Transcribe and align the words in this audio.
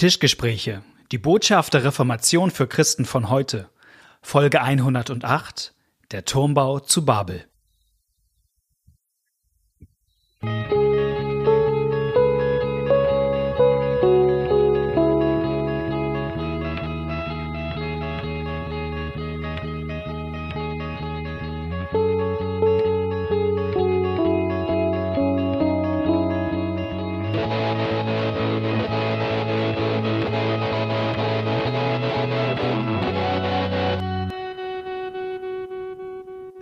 Tischgespräche. 0.00 0.82
Die 1.12 1.18
Botschaft 1.18 1.74
der 1.74 1.84
Reformation 1.84 2.50
für 2.50 2.66
Christen 2.66 3.04
von 3.04 3.28
heute. 3.28 3.68
Folge 4.22 4.62
108. 4.62 5.74
Der 6.10 6.24
Turmbau 6.24 6.80
zu 6.80 7.04
Babel. 7.04 7.44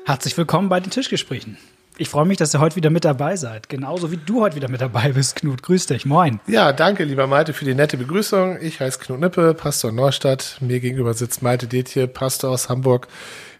Herzlich 0.09 0.39
willkommen 0.39 0.71
bei 0.71 0.81
den 0.81 0.91
Tischgesprächen. 0.91 1.59
Ich 1.99 2.09
freue 2.09 2.25
mich, 2.25 2.39
dass 2.39 2.55
ihr 2.55 2.61
heute 2.61 2.77
wieder 2.77 2.89
mit 2.89 3.05
dabei 3.05 3.37
seid. 3.37 3.69
Genauso 3.69 4.11
wie 4.11 4.17
du 4.17 4.41
heute 4.41 4.57
wieder 4.57 4.71
mit 4.71 4.81
dabei 4.81 5.13
bist, 5.13 5.37
Knut. 5.37 5.63
Grüß 5.63 5.85
dich. 5.85 6.07
Moin. 6.07 6.41
Ja, 6.47 6.73
danke, 6.73 7.05
lieber 7.05 7.27
Malte, 7.27 7.53
für 7.53 7.67
die 7.67 7.75
nette 7.75 7.99
Begrüßung. 7.99 8.57
Ich 8.63 8.81
heiße 8.81 9.01
Knut 9.01 9.21
Nippe, 9.21 9.53
Pastor 9.53 9.93
Neustadt. 9.93 10.57
Mir 10.61 10.81
gegenüber 10.81 11.13
sitzt 11.13 11.43
Malte 11.43 11.67
Detje, 11.67 12.09
Pastor 12.09 12.53
aus 12.53 12.71
Hamburg. 12.71 13.09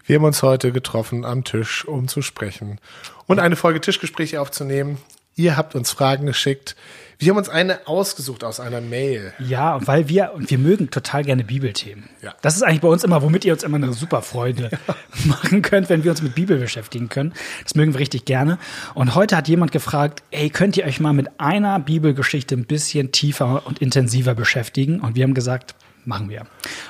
Wir 0.07 0.15
haben 0.15 0.23
uns 0.23 0.41
heute 0.41 0.71
getroffen 0.71 1.23
am 1.23 1.43
Tisch, 1.43 1.85
um 1.85 2.07
zu 2.07 2.23
sprechen 2.23 2.79
und 3.27 3.37
eine 3.37 3.55
Folge 3.55 3.79
Tischgespräche 3.79 4.41
aufzunehmen. 4.41 4.97
Ihr 5.39 5.55
habt 5.55 5.73
uns 5.73 5.89
Fragen 5.89 6.25
geschickt. 6.25 6.75
Wir 7.17 7.29
haben 7.29 7.37
uns 7.37 7.47
eine 7.47 7.87
ausgesucht 7.87 8.43
aus 8.43 8.59
einer 8.59 8.81
Mail. 8.81 9.33
Ja, 9.39 9.79
weil 9.87 10.09
wir, 10.09 10.33
und 10.33 10.51
wir 10.51 10.57
mögen 10.57 10.91
total 10.91 11.23
gerne 11.23 11.45
Bibelthemen. 11.45 12.09
Ja. 12.21 12.35
Das 12.41 12.57
ist 12.57 12.61
eigentlich 12.63 12.81
bei 12.81 12.89
uns 12.89 13.05
immer, 13.05 13.21
womit 13.21 13.45
ihr 13.45 13.53
uns 13.53 13.63
immer 13.63 13.77
eine 13.77 13.93
super 13.93 14.21
Freude 14.21 14.69
machen 15.23 15.61
könnt, 15.61 15.87
wenn 15.87 16.03
wir 16.03 16.11
uns 16.11 16.21
mit 16.21 16.35
Bibel 16.35 16.57
beschäftigen 16.57 17.07
können. 17.07 17.33
Das 17.63 17.73
mögen 17.73 17.93
wir 17.93 18.01
richtig 18.01 18.25
gerne. 18.25 18.57
Und 18.95 19.15
heute 19.15 19.37
hat 19.37 19.47
jemand 19.47 19.71
gefragt, 19.71 20.23
ey, 20.31 20.49
könnt 20.49 20.75
ihr 20.75 20.83
euch 20.83 20.99
mal 20.99 21.13
mit 21.13 21.29
einer 21.39 21.79
Bibelgeschichte 21.79 22.55
ein 22.55 22.65
bisschen 22.65 23.13
tiefer 23.13 23.65
und 23.65 23.79
intensiver 23.79 24.35
beschäftigen? 24.35 24.99
Und 24.99 25.15
wir 25.15 25.23
haben 25.23 25.35
gesagt, 25.35 25.73
machen 26.03 26.29
wir. 26.29 26.47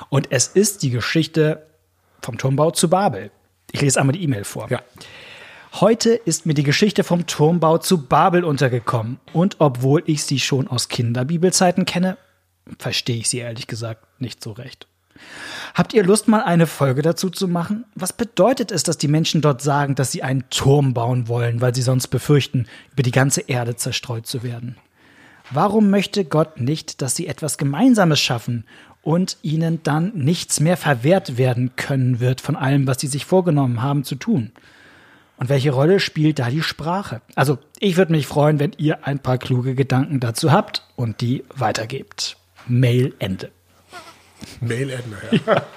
Und 0.08 0.32
es 0.32 0.48
ist 0.48 0.82
die 0.82 0.90
Geschichte 0.90 1.68
vom 2.20 2.36
Turmbau 2.36 2.72
zu 2.72 2.90
Babel. 2.90 3.30
Ich 3.70 3.80
lese 3.80 4.00
einmal 4.00 4.14
die 4.14 4.24
E-Mail 4.24 4.42
vor. 4.42 4.68
Ja. 4.70 4.82
Heute 5.74 6.10
ist 6.10 6.46
mir 6.46 6.54
die 6.54 6.64
Geschichte 6.64 7.04
vom 7.04 7.26
Turmbau 7.26 7.78
zu 7.78 8.06
Babel 8.06 8.44
untergekommen. 8.44 9.20
Und 9.32 9.56
obwohl 9.60 10.02
ich 10.06 10.24
sie 10.24 10.40
schon 10.40 10.66
aus 10.66 10.88
Kinderbibelzeiten 10.88 11.84
kenne, 11.84 12.18
verstehe 12.78 13.18
ich 13.18 13.28
sie 13.28 13.38
ehrlich 13.38 13.68
gesagt 13.68 14.20
nicht 14.20 14.42
so 14.42 14.50
recht. 14.52 14.88
Habt 15.74 15.94
ihr 15.94 16.02
Lust, 16.02 16.26
mal 16.26 16.42
eine 16.42 16.66
Folge 16.66 17.02
dazu 17.02 17.30
zu 17.30 17.46
machen? 17.46 17.84
Was 17.94 18.12
bedeutet 18.12 18.72
es, 18.72 18.82
dass 18.82 18.98
die 18.98 19.08
Menschen 19.08 19.42
dort 19.42 19.62
sagen, 19.62 19.94
dass 19.94 20.10
sie 20.10 20.22
einen 20.22 20.48
Turm 20.50 20.92
bauen 20.92 21.28
wollen, 21.28 21.60
weil 21.60 21.74
sie 21.74 21.82
sonst 21.82 22.08
befürchten, 22.08 22.66
über 22.92 23.02
die 23.02 23.12
ganze 23.12 23.42
Erde 23.42 23.76
zerstreut 23.76 24.26
zu 24.26 24.42
werden? 24.42 24.76
Warum 25.52 25.90
möchte 25.90 26.24
Gott 26.24 26.60
nicht, 26.60 27.00
dass 27.00 27.14
sie 27.14 27.26
etwas 27.26 27.58
Gemeinsames 27.58 28.20
schaffen 28.20 28.64
und 29.02 29.36
ihnen 29.42 29.82
dann 29.82 30.12
nichts 30.14 30.58
mehr 30.58 30.76
verwehrt 30.76 31.38
werden 31.38 31.76
können 31.76 32.18
wird 32.18 32.40
von 32.40 32.56
allem, 32.56 32.86
was 32.86 33.00
sie 33.00 33.08
sich 33.08 33.24
vorgenommen 33.24 33.82
haben 33.82 34.04
zu 34.04 34.16
tun? 34.16 34.52
Und 35.40 35.48
welche 35.48 35.70
Rolle 35.72 36.00
spielt 36.00 36.38
da 36.38 36.50
die 36.50 36.62
Sprache? 36.62 37.22
Also 37.34 37.58
ich 37.78 37.96
würde 37.96 38.12
mich 38.12 38.26
freuen, 38.26 38.60
wenn 38.60 38.72
ihr 38.76 39.06
ein 39.06 39.18
paar 39.18 39.38
kluge 39.38 39.74
Gedanken 39.74 40.20
dazu 40.20 40.52
habt 40.52 40.86
und 40.96 41.20
die 41.22 41.44
weitergebt. 41.56 42.36
Mail 42.68 43.14
Ende. 43.18 43.50
Mail 44.60 44.90
Ende, 44.90 45.42
ja. 45.46 45.62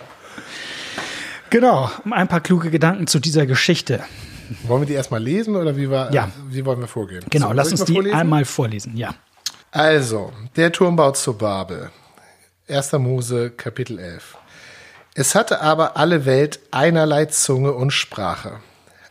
Genau, 1.50 1.90
ein 2.10 2.28
paar 2.28 2.42
kluge 2.42 2.72
Gedanken 2.72 3.06
zu 3.08 3.20
dieser 3.20 3.46
Geschichte. 3.46 4.04
Wollen 4.64 4.82
wir 4.82 4.88
die 4.88 4.94
erstmal 4.94 5.22
lesen 5.22 5.56
oder 5.56 5.78
wie, 5.78 5.90
war, 5.90 6.12
Ja. 6.14 6.30
wie 6.50 6.66
wollen 6.66 6.80
wir 6.80 6.88
vorgehen? 6.88 7.24
Genau, 7.30 7.48
So, 7.50 7.54
lass 7.54 7.72
uns 7.72 7.86
die 7.86 7.94
vorlesen? 7.94 8.18
einmal 8.18 8.44
vorlesen. 8.46 8.98
Ja. 8.98 9.14
Also, 9.72 10.34
der 10.56 10.72
Turmbau 10.72 11.12
zu 11.12 11.34
Babel. 11.38 11.92
1. 12.68 12.94
Mose, 12.94 13.52
Kapitel 13.52 14.00
11. 14.00 14.36
Es 15.16 15.36
hatte 15.36 15.62
aber 15.62 15.96
alle 15.96 16.26
Welt 16.26 16.60
einerlei 16.72 17.26
Zunge 17.26 17.74
und 17.74 17.92
Sprache. 17.92 18.60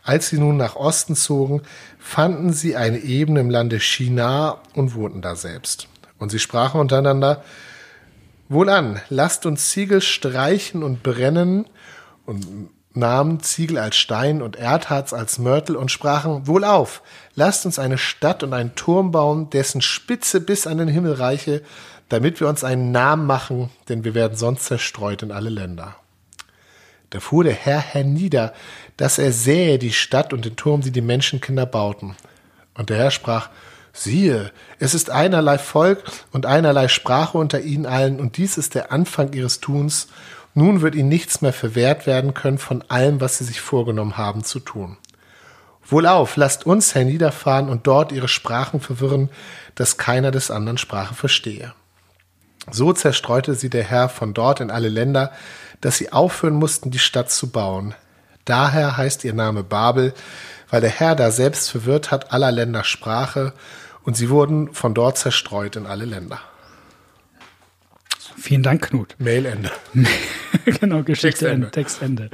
Als 0.03 0.29
sie 0.29 0.39
nun 0.39 0.57
nach 0.57 0.75
Osten 0.75 1.15
zogen, 1.15 1.63
fanden 1.99 2.53
sie 2.53 2.77
eine 2.77 2.99
Ebene 2.99 3.41
im 3.41 3.51
Lande 3.51 3.79
Shinar 3.79 4.63
und 4.75 4.95
wohnten 4.95 5.23
da 5.23 5.37
selbst. 5.37 5.87
Und 6.19 6.31
sie 6.31 6.41
sprachen 6.41 6.81
untereinander, 6.81 7.45
Wohlan, 8.49 9.01
lasst 9.09 9.47
uns 9.47 9.71
Ziegel 9.71 10.01
streichen 10.01 10.83
und 10.83 11.03
brennen 11.03 11.67
und 12.27 12.69
nahmen 12.95 13.41
Ziegel 13.41 13.79
als 13.79 13.97
Stein 13.97 14.43
und 14.43 14.57
Erdharz 14.57 15.13
als 15.13 15.39
Mörtel 15.39 15.77
und 15.77 15.91
sprachen, 15.91 16.47
Wohlauf, 16.47 17.03
lasst 17.35 17.65
uns 17.65 17.79
eine 17.79 17.97
Stadt 17.97 18.43
und 18.43 18.53
einen 18.53 18.75
Turm 18.75 19.11
bauen, 19.11 19.51
dessen 19.51 19.81
Spitze 19.81 20.41
bis 20.41 20.67
an 20.67 20.79
den 20.79 20.89
Himmel 20.89 21.15
reiche, 21.15 21.63
damit 22.09 22.41
wir 22.41 22.49
uns 22.49 22.65
einen 22.65 22.93
Namen 22.93 23.27
machen, 23.27 23.71
denn 23.89 24.05
wir 24.05 24.15
werden 24.15 24.37
sonst 24.37 24.65
zerstreut 24.65 25.23
in 25.23 25.33
alle 25.33 25.49
Länder. 25.49 25.97
Da 27.13 27.21
fuhr 27.21 27.45
der 27.45 27.53
Herr 27.53 27.79
hernieder, 27.79 28.55
dass 28.97 29.19
er 29.19 29.33
sähe 29.33 29.79
die 29.79 29.93
Stadt 29.93 30.33
und 30.33 30.47
den 30.47 30.57
Turm, 30.57 30.81
die 30.81 30.91
die 30.91 31.03
Menschenkinder 31.03 31.67
bauten. 31.67 32.17
Und 32.73 32.89
der 32.89 32.97
Herr 32.97 33.11
sprach, 33.11 33.51
siehe, 33.93 34.51
es 34.79 34.95
ist 34.95 35.11
einerlei 35.11 35.59
Volk 35.59 36.05
und 36.31 36.47
einerlei 36.47 36.89
Sprache 36.89 37.37
unter 37.37 37.61
ihnen 37.61 37.85
allen, 37.85 38.19
und 38.19 38.39
dies 38.39 38.57
ist 38.57 38.75
der 38.75 38.93
Anfang 38.93 39.35
ihres 39.35 39.61
Tuns. 39.61 40.09
Nun 40.55 40.81
wird 40.81 40.95
ihnen 40.95 41.11
nichts 41.11 41.43
mehr 41.43 41.53
verwehrt 41.53 42.07
werden 42.07 42.33
können 42.33 42.57
von 42.57 42.83
allem, 42.89 43.21
was 43.21 43.37
sie 43.37 43.45
sich 43.45 43.61
vorgenommen 43.61 44.17
haben 44.17 44.43
zu 44.43 44.59
tun. 44.59 44.97
Wohlauf, 45.85 46.37
lasst 46.37 46.65
uns 46.65 46.95
herniederfahren 46.95 47.69
und 47.69 47.87
dort 47.87 48.11
ihre 48.11 48.29
Sprachen 48.29 48.81
verwirren, 48.81 49.29
dass 49.75 49.99
keiner 49.99 50.31
des 50.31 50.51
anderen 50.51 50.79
Sprache 50.79 51.13
verstehe. 51.13 51.75
So 52.71 52.95
zerstreute 52.95 53.55
sie 53.55 53.69
der 53.69 53.85
Herr 53.85 54.09
von 54.09 54.33
dort 54.33 54.61
in 54.61 54.71
alle 54.71 54.89
Länder, 54.89 55.33
dass 55.83 55.99
sie 55.99 56.13
aufhören 56.13 56.55
mussten, 56.55 56.91
die 56.91 56.99
Stadt 56.99 57.31
zu 57.31 57.51
bauen. 57.51 57.95
Daher 58.47 58.97
heißt 58.97 59.25
ihr 59.25 59.35
Name 59.35 59.63
Babel, 59.63 60.15
weil 60.71 60.81
der 60.81 60.91
Herr 60.91 61.15
da 61.15 61.31
selbst 61.31 61.71
verwirrt 61.71 62.11
hat 62.11 62.33
aller 62.33 62.51
Länder 62.51 62.83
Sprache, 62.83 63.53
und 64.05 64.17
sie 64.17 64.31
wurden 64.31 64.73
von 64.75 64.95
dort 64.95 65.19
zerstreut 65.19 65.77
in 65.77 65.87
alle 65.87 66.05
Länder. 66.05 66.41
Vielen 68.37 68.63
Dank, 68.63 68.83
Knut. 68.89 69.15
Mailende. 69.19 69.71
genau, 70.65 71.03
Geschichte 71.03 71.47
Textende. 71.47 71.53
Ende, 71.53 71.71
Textende. 71.71 72.31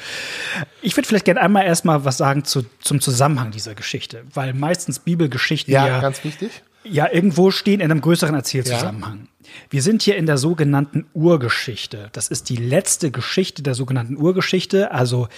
Ich 0.80 0.96
würde 0.96 1.06
vielleicht 1.06 1.26
gerne 1.26 1.40
einmal 1.40 1.66
erstmal 1.66 2.04
was 2.04 2.16
sagen 2.16 2.44
zu, 2.44 2.64
zum 2.80 3.00
Zusammenhang 3.00 3.50
dieser 3.50 3.74
Geschichte, 3.74 4.24
weil 4.32 4.54
meistens 4.54 5.00
Bibelgeschichten 5.00 5.72
Ja, 5.72 5.86
ja, 5.86 6.00
ganz 6.00 6.24
wichtig. 6.24 6.62
ja 6.84 7.10
irgendwo 7.12 7.50
stehen 7.50 7.80
in 7.80 7.90
einem 7.90 8.00
größeren 8.00 8.34
Erzählzusammenhang. 8.34 9.28
Wir 9.70 9.82
sind 9.82 10.02
hier 10.02 10.16
in 10.16 10.26
der 10.26 10.38
sogenannten 10.38 11.06
Urgeschichte. 11.14 12.08
Das 12.12 12.28
ist 12.28 12.48
die 12.48 12.56
letzte 12.56 13.10
Geschichte 13.10 13.62
der 13.62 13.74
sogenannten 13.74 14.16
Urgeschichte, 14.16 14.90
also 14.92 15.28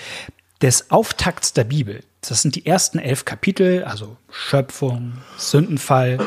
des 0.62 0.90
Auftakts 0.90 1.52
der 1.52 1.64
Bibel. 1.64 2.02
Das 2.20 2.42
sind 2.42 2.54
die 2.54 2.66
ersten 2.66 2.98
elf 2.98 3.24
Kapitel, 3.24 3.84
also 3.84 4.16
Schöpfung, 4.30 5.14
Sündenfall, 5.38 6.18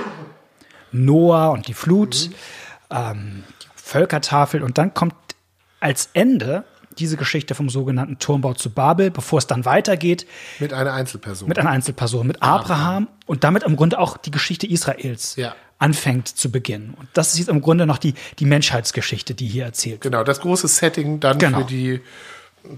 Noah 0.92 1.52
und 1.52 1.68
die 1.68 1.74
Flut, 1.74 2.30
ähm, 2.90 3.44
die 3.62 3.68
Völkertafel 3.76 4.64
und 4.64 4.78
dann 4.78 4.94
kommt 4.94 5.16
als 5.80 6.10
Ende 6.14 6.64
diese 7.00 7.18
Geschichte 7.18 7.56
vom 7.56 7.70
sogenannten 7.70 8.20
Turmbau 8.20 8.54
zu 8.54 8.70
Babel, 8.70 9.12
bevor 9.12 9.40
es 9.40 9.48
dann 9.48 9.66
weitergeht 9.66 10.26
Mit 10.60 10.74
einer 10.74 10.94
Einzelperson. 10.94 11.48
mit 11.48 11.60
einer 11.60 11.70
Einzelperson, 11.70 12.26
mit 12.28 12.42
Abraham 12.42 13.08
und 13.26 13.44
damit 13.44 13.64
im 13.64 13.76
Grunde 13.76 14.00
auch 14.00 14.18
die 14.18 14.32
Geschichte 14.32 14.68
Israels 14.68 15.36
Ja. 15.36 15.56
anfängt 15.80 16.28
zu 16.28 16.52
beginnen. 16.52 16.94
Und 16.98 17.08
das 17.14 17.34
ist 17.34 17.40
jetzt 17.40 17.50
im 17.50 17.62
Grunde 17.62 17.86
noch 17.86 17.98
die, 17.98 18.14
die 18.40 18.46
Menschheitsgeschichte, 18.46 19.34
die 19.36 19.48
hier 19.48 19.66
erzählt 19.66 19.96
wird. 19.96 20.02
genau, 20.14 20.24
das 20.24 20.40
große 20.42 20.68
Setting 20.68 21.20
dann 21.20 21.38
Genau. 21.40 21.60
für 21.60 21.66
die 21.66 22.02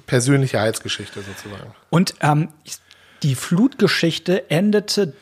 persönliche 0.07 0.59
Heilsgeschichte 0.59 1.21
sozusagen. 1.21 1.71
Und 1.89 2.15
ähm, 2.21 2.49
die 3.23 3.35
Flutgeschichte 3.35 4.49
endete 4.49 5.13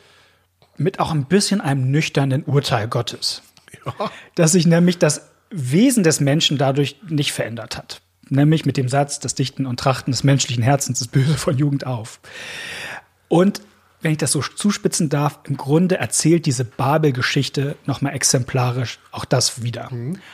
mit 0.76 0.98
auch 1.00 1.12
ein 1.12 1.26
bisschen 1.26 1.60
einem 1.60 1.90
nüchternen 1.90 2.42
Urteil 2.44 2.88
Gottes. 2.88 3.42
Ja. 3.84 4.10
dass 4.36 4.52
sich 4.52 4.66
nämlich 4.66 4.96
das 4.98 5.28
Wesen 5.50 6.04
des 6.04 6.20
Menschen 6.20 6.56
dadurch 6.58 6.96
nicht 7.08 7.32
verändert 7.32 7.76
hat. 7.76 8.00
Nämlich 8.30 8.64
mit 8.64 8.76
dem 8.76 8.88
Satz, 8.88 9.18
das 9.20 9.34
Dichten 9.34 9.66
und 9.66 9.78
Trachten 9.80 10.12
des 10.12 10.24
menschlichen 10.24 10.62
Herzens 10.62 11.00
ist 11.00 11.12
böse 11.12 11.34
von 11.34 11.56
Jugend 11.56 11.86
auf. 11.86 12.20
Und 13.28 13.60
wenn 14.04 14.12
ich 14.12 14.18
das 14.18 14.32
so 14.32 14.42
zuspitzen 14.42 15.08
darf, 15.08 15.40
im 15.44 15.56
Grunde 15.56 15.96
erzählt 15.96 16.44
diese 16.44 16.64
Babel-Geschichte 16.64 17.76
nochmal 17.86 18.14
exemplarisch 18.14 18.98
auch 19.12 19.24
das 19.24 19.62
wieder. 19.62 19.90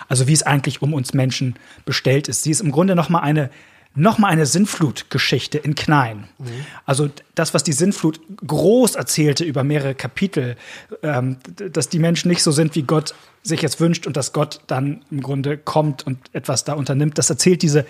Also 0.08 0.26
wie 0.26 0.32
es 0.32 0.42
eigentlich 0.42 0.82
um 0.82 0.92
uns 0.92 1.14
Menschen 1.14 1.54
bestellt 1.84 2.26
ist. 2.26 2.42
Sie 2.42 2.50
ist 2.50 2.60
im 2.60 2.72
Grunde 2.72 2.96
nochmal 2.96 3.22
eine 3.22 3.48
nochmal 3.94 4.30
eine 4.30 4.46
Sintflutgeschichte 4.46 5.58
in 5.58 5.74
klein. 5.74 6.28
Mhm. 6.38 6.46
Also 6.86 7.10
das, 7.34 7.54
was 7.54 7.64
die 7.64 7.72
Sintflut 7.72 8.20
groß 8.46 8.94
erzählte 8.94 9.44
über 9.44 9.64
mehrere 9.64 9.94
Kapitel, 9.94 10.56
ähm, 11.02 11.38
dass 11.72 11.88
die 11.88 11.98
Menschen 11.98 12.28
nicht 12.28 12.42
so 12.42 12.52
sind, 12.52 12.74
wie 12.76 12.82
Gott 12.82 13.14
sich 13.42 13.62
jetzt 13.62 13.80
wünscht 13.80 14.06
und 14.06 14.16
dass 14.16 14.32
Gott 14.32 14.60
dann 14.66 15.04
im 15.10 15.22
Grunde 15.22 15.58
kommt 15.58 16.06
und 16.06 16.18
etwas 16.32 16.64
da 16.64 16.74
unternimmt, 16.74 17.18
das 17.18 17.30
erzählt 17.30 17.62
diese, 17.62 17.86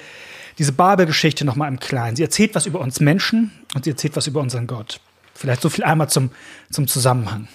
diese 0.59 0.73
Babelgeschichte 0.73 1.45
nochmal 1.45 1.69
im 1.69 1.81
Kleinen. 1.81 2.17
Sie 2.17 2.23
erzählt 2.23 2.55
was 2.55 2.67
über 2.67 2.81
uns 2.81 3.01
Menschen 3.01 3.51
und 3.75 3.85
sie 3.85 3.91
erzählt 3.91 4.17
was 4.17 4.27
über 4.27 4.41
unseren 4.41 4.67
Gott. 4.67 5.01
Vielleicht 5.35 5.63
so 5.63 5.69
viel 5.69 5.85
einmal 5.85 6.09
zum, 6.09 6.31
zum 6.71 6.87
Zusammenhang. 6.87 7.49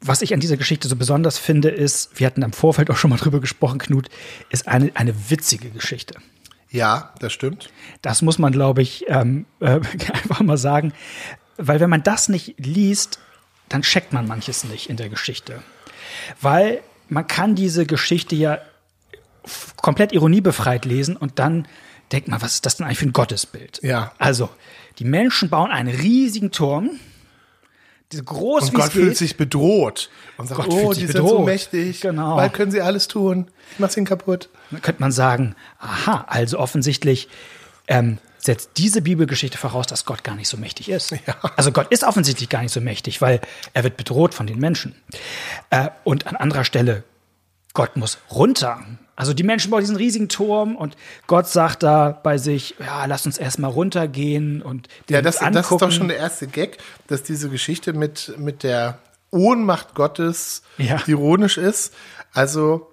Was 0.00 0.22
ich 0.22 0.34
an 0.34 0.40
dieser 0.40 0.56
Geschichte 0.56 0.88
so 0.88 0.96
besonders 0.96 1.38
finde, 1.38 1.68
ist, 1.68 2.18
wir 2.18 2.26
hatten 2.26 2.42
im 2.42 2.52
Vorfeld 2.52 2.90
auch 2.90 2.96
schon 2.96 3.10
mal 3.10 3.18
drüber 3.18 3.40
gesprochen, 3.40 3.78
Knut, 3.78 4.08
ist 4.50 4.66
eine, 4.66 4.90
eine 4.94 5.30
witzige 5.30 5.70
Geschichte. 5.70 6.16
Ja, 6.72 7.12
das 7.20 7.32
stimmt. 7.32 7.70
Das 8.00 8.22
muss 8.22 8.38
man, 8.38 8.50
glaube 8.52 8.82
ich, 8.82 9.04
ähm, 9.08 9.46
äh, 9.60 9.80
einfach 10.12 10.40
mal 10.40 10.56
sagen. 10.56 10.92
Weil 11.58 11.80
wenn 11.80 11.90
man 11.90 12.02
das 12.02 12.28
nicht 12.28 12.54
liest, 12.58 13.20
dann 13.68 13.82
checkt 13.82 14.12
man 14.12 14.26
manches 14.26 14.64
nicht 14.64 14.90
in 14.90 14.96
der 14.96 15.10
Geschichte. 15.10 15.62
Weil 16.40 16.82
man 17.08 17.26
kann 17.26 17.54
diese 17.54 17.86
Geschichte 17.86 18.34
ja 18.34 18.58
komplett 19.76 20.12
ironiebefreit 20.12 20.84
lesen 20.84 21.16
und 21.16 21.38
dann 21.38 21.68
denkt 22.10 22.28
man, 22.28 22.40
was 22.40 22.54
ist 22.54 22.66
das 22.66 22.76
denn 22.76 22.86
eigentlich 22.86 22.98
für 22.98 23.06
ein 23.06 23.12
Gottesbild? 23.12 23.80
Ja. 23.82 24.12
Also, 24.18 24.48
die 24.98 25.04
Menschen 25.04 25.50
bauen 25.50 25.70
einen 25.70 25.94
riesigen 25.94 26.52
Turm, 26.52 26.90
groß 28.20 28.64
und 28.64 28.72
wie 28.72 28.76
Gott 28.76 28.86
es 28.86 28.92
fühlt 28.92 29.08
geht. 29.10 29.16
sich 29.18 29.36
bedroht 29.36 30.10
und 30.36 30.48
sagt, 30.48 30.60
Gott 30.60 30.68
oh, 30.70 30.76
fühlt 30.78 30.96
die 30.96 31.00
sich 31.06 31.12
sind 31.12 31.18
so 31.22 31.28
bedroht. 31.28 31.46
mächtig, 31.46 32.00
Genau. 32.00 32.36
bald 32.36 32.52
können 32.52 32.70
sie 32.70 32.80
alles 32.82 33.08
tun, 33.08 33.48
ich 33.72 33.78
mach's 33.78 33.96
ihnen 33.96 34.06
kaputt. 34.06 34.48
Dann 34.70 34.82
könnte 34.82 35.00
man 35.00 35.12
sagen, 35.12 35.54
aha, 35.78 36.24
also 36.28 36.58
offensichtlich 36.58 37.28
ähm, 37.88 38.18
setzt 38.38 38.70
diese 38.76 39.02
Bibelgeschichte 39.02 39.56
voraus, 39.58 39.86
dass 39.86 40.04
Gott 40.04 40.24
gar 40.24 40.34
nicht 40.34 40.48
so 40.48 40.56
mächtig 40.56 40.88
ist. 40.88 41.12
Ja. 41.26 41.36
Also 41.56 41.70
Gott 41.72 41.88
ist 41.92 42.02
offensichtlich 42.04 42.48
gar 42.48 42.62
nicht 42.62 42.72
so 42.72 42.80
mächtig, 42.80 43.20
weil 43.20 43.40
er 43.74 43.84
wird 43.84 43.96
bedroht 43.96 44.34
von 44.34 44.46
den 44.46 44.58
Menschen. 44.58 44.94
Äh, 45.70 45.88
und 46.04 46.26
an 46.26 46.36
anderer 46.36 46.64
Stelle, 46.64 47.04
Gott 47.74 47.96
muss 47.96 48.18
runter. 48.30 48.82
Also 49.14 49.34
die 49.34 49.42
Menschen 49.42 49.70
bauen 49.70 49.80
diesen 49.80 49.96
riesigen 49.96 50.28
Turm 50.28 50.74
und 50.76 50.96
Gott 51.26 51.46
sagt 51.46 51.82
da 51.82 52.10
bei 52.10 52.38
sich, 52.38 52.74
ja, 52.80 53.04
lass 53.04 53.26
uns 53.26 53.36
erstmal 53.38 53.70
runtergehen 53.70 54.62
und 54.62 54.88
den 55.08 55.14
Ja, 55.16 55.22
das, 55.22 55.36
uns 55.36 55.40
das 55.40 55.50
ist 55.50 55.56
angucken. 55.72 55.80
doch 55.90 55.92
schon 55.96 56.08
der 56.08 56.16
erste 56.16 56.46
Gag, 56.46 56.78
dass 57.08 57.22
diese 57.22 57.48
Geschichte 57.50 57.92
mit, 57.92 58.34
mit 58.38 58.62
der 58.62 58.98
Ohnmacht 59.30 59.94
Gottes 59.94 60.62
Ja. 60.78 61.00
ironisch 61.06 61.58
ist. 61.58 61.92
Also, 62.32 62.88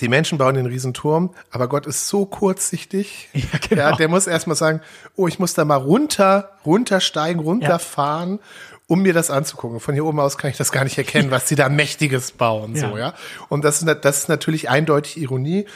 die 0.00 0.08
Menschen 0.08 0.38
bauen 0.38 0.56
den 0.56 0.66
Riesenturm, 0.66 1.32
aber 1.52 1.68
Gott 1.68 1.86
ist 1.86 2.08
so 2.08 2.26
kurzsichtig. 2.26 3.28
Ja, 3.32 3.42
genau. 3.68 3.82
Ja, 3.90 3.96
der 3.96 4.08
muss 4.08 4.26
erstmal 4.26 4.56
sagen, 4.56 4.80
oh, 5.14 5.28
ich 5.28 5.38
muss 5.38 5.54
da 5.54 5.64
mal 5.64 5.76
runter, 5.76 6.50
runtersteigen, 6.66 7.40
runterfahren, 7.40 8.40
um 8.86 9.02
mir 9.02 9.12
das 9.12 9.30
anzugucken. 9.30 9.80
Von 9.80 9.94
hier 9.94 10.04
oben 10.04 10.20
aus 10.20 10.38
kann 10.38 10.50
ich 10.50 10.56
das 10.56 10.72
gar 10.72 10.84
nicht 10.84 10.98
erkennen, 10.98 11.30
was 11.30 11.46
die 11.46 11.54
da 11.54 11.68
Mächtiges 11.68 12.32
bauen, 12.32 12.76
so, 12.76 12.86
Ja. 12.86 12.98
ja. 12.98 13.14
Und 13.48 13.64
das 13.64 13.82
ist, 13.82 14.04
das 14.04 14.18
ist 14.18 14.28
natürlich 14.28 14.68
eindeutig 14.68 15.16
Ironie. 15.16 15.66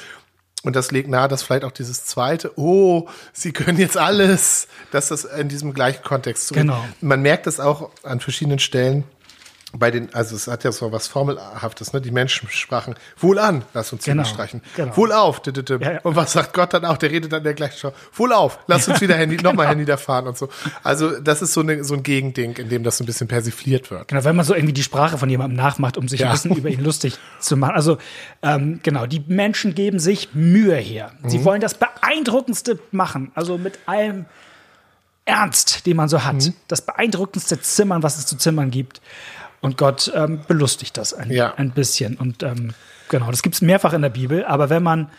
Und 0.64 0.75
das 0.75 0.90
legt 0.90 1.08
nahe, 1.08 1.28
dass 1.28 1.44
vielleicht 1.44 1.62
auch 1.64 1.70
dieses 1.70 2.05
zweite, 2.05 2.52
oh, 2.58 3.08
sie 3.32 3.52
können 3.52 3.78
jetzt 3.78 3.96
alles, 3.96 4.66
dass 4.90 5.08
das 5.08 5.25
in 5.25 5.49
diesem 5.49 5.72
gleichen 5.72 6.02
Kontext 6.02 6.49
zu 6.49 6.55
Genau. 6.55 6.84
Man 7.00 7.22
merkt 7.22 7.46
das 7.46 7.60
auch 7.60 7.90
an 8.02 8.19
verschiedenen 8.19 8.58
Stellen 8.58 9.05
bei 9.75 9.91
den, 9.91 10.15
also 10.15 10.35
es 10.35 10.47
hat 10.49 10.65
ja 10.65 10.73
so 10.73 10.93
was 10.93 11.09
Formelhaftes, 11.09 11.93
ne? 11.93 12.00
Die 12.00 12.11
Menschen 12.11 12.49
sprachen, 12.49 12.94
wohl 13.19 13.38
an, 13.38 13.62
lass 13.75 13.93
uns 13.93 14.03
Genau, 14.05 14.25
streichen. 14.25 14.62
genau. 14.75 14.97
Wohl 14.97 15.12
auf, 15.12 15.43
d 15.43 15.50
-d 15.50 15.61
-d. 15.62 15.85
Ja, 15.85 15.93
ja. 15.93 16.00
und 16.05 16.17
was 16.17 16.32
sagt 16.32 16.55
Gott 16.55 16.73
dann 16.73 16.87
auch? 16.87 16.97
Der 16.97 17.11
redet 17.11 17.32
dann 17.32 17.44
der 17.44 17.53
gleichen 17.53 17.76
Show. 17.79 17.93
Wohl 18.15 18.32
auf, 18.32 18.59
lass 18.67 18.88
uns 18.88 19.03
wieder 19.03 19.15
Handy, 19.17 19.37
nochmal 19.43 19.67
herniederfahren 19.67 20.26
und 20.26 20.38
so. 20.38 20.49
Also 20.82 21.20
das 21.20 21.43
ist 21.43 21.53
so, 21.53 21.61
eine, 21.61 21.85
so 21.85 21.93
ein 21.94 22.03
Gegending, 22.03 22.56
in 22.56 22.70
dem 22.70 22.82
das 22.82 22.97
so 22.97 23.05
ein 23.05 23.06
bisschen 23.06 23.29
persifliert 23.29 23.91
wird. 23.91 24.09
Genau, 24.09 24.25
wenn 24.25 24.37
man 24.37 24.47
so 24.47 24.55
irgendwie 24.55 24.73
die 24.73 24.82
Sprache 24.82 25.19
von 25.19 25.29
jemandem 25.29 25.56
nachmacht, 25.59 25.99
um 25.99 26.09
sich 26.09 26.20
Ja. 26.20 26.29
ein 26.29 26.32
bisschen 26.32 26.56
über 26.56 26.70
ihn 26.70 26.82
lustig 26.82 27.19
zu 27.38 27.59
machen. 27.59 27.75
Also 27.75 27.99
ähm, 28.43 28.81
genau, 28.82 29.05
die 29.05 29.23
Menschen 29.26 29.75
geben 29.75 29.99
sich 29.99 30.31
Mühe 30.32 30.76
her. 30.76 31.12
Mhm. 31.20 31.29
Sie 31.29 31.44
wollen 31.44 31.61
das 31.61 31.75
Beeindruckendste 31.75 32.79
machen, 32.91 33.32
also 33.35 33.59
mit 33.59 33.79
allem 33.85 34.25
Ernst, 35.26 35.85
den 35.85 35.97
man 35.97 36.09
so 36.09 36.25
hat. 36.25 36.37
Mhm. 36.37 36.55
Das 36.69 36.81
beeindruckendste 36.81 37.61
Zimmern, 37.61 38.03
was 38.03 38.17
es 38.19 38.25
zu 38.25 38.37
zimmern 38.38 38.70
gibt. 38.70 39.03
Und 39.60 39.76
Gott 39.76 40.10
ähm, 40.14 40.40
belustigt 40.46 40.96
das 40.96 41.12
ein, 41.14 41.31
Ja. 41.31 41.55
ein 41.56 41.70
bisschen. 41.72 42.16
Und 42.16 42.43
ähm, 42.43 42.75
genau, 43.08 43.31
das 43.31 43.43
gibt 43.43 43.55
es 43.56 43.60
mehrfach 43.62 43.93
in 43.93 44.02
der 44.02 44.08
Bibel. 44.10 44.44
Aber 44.44 44.70
wenn 44.70 44.82
man, 44.82 45.10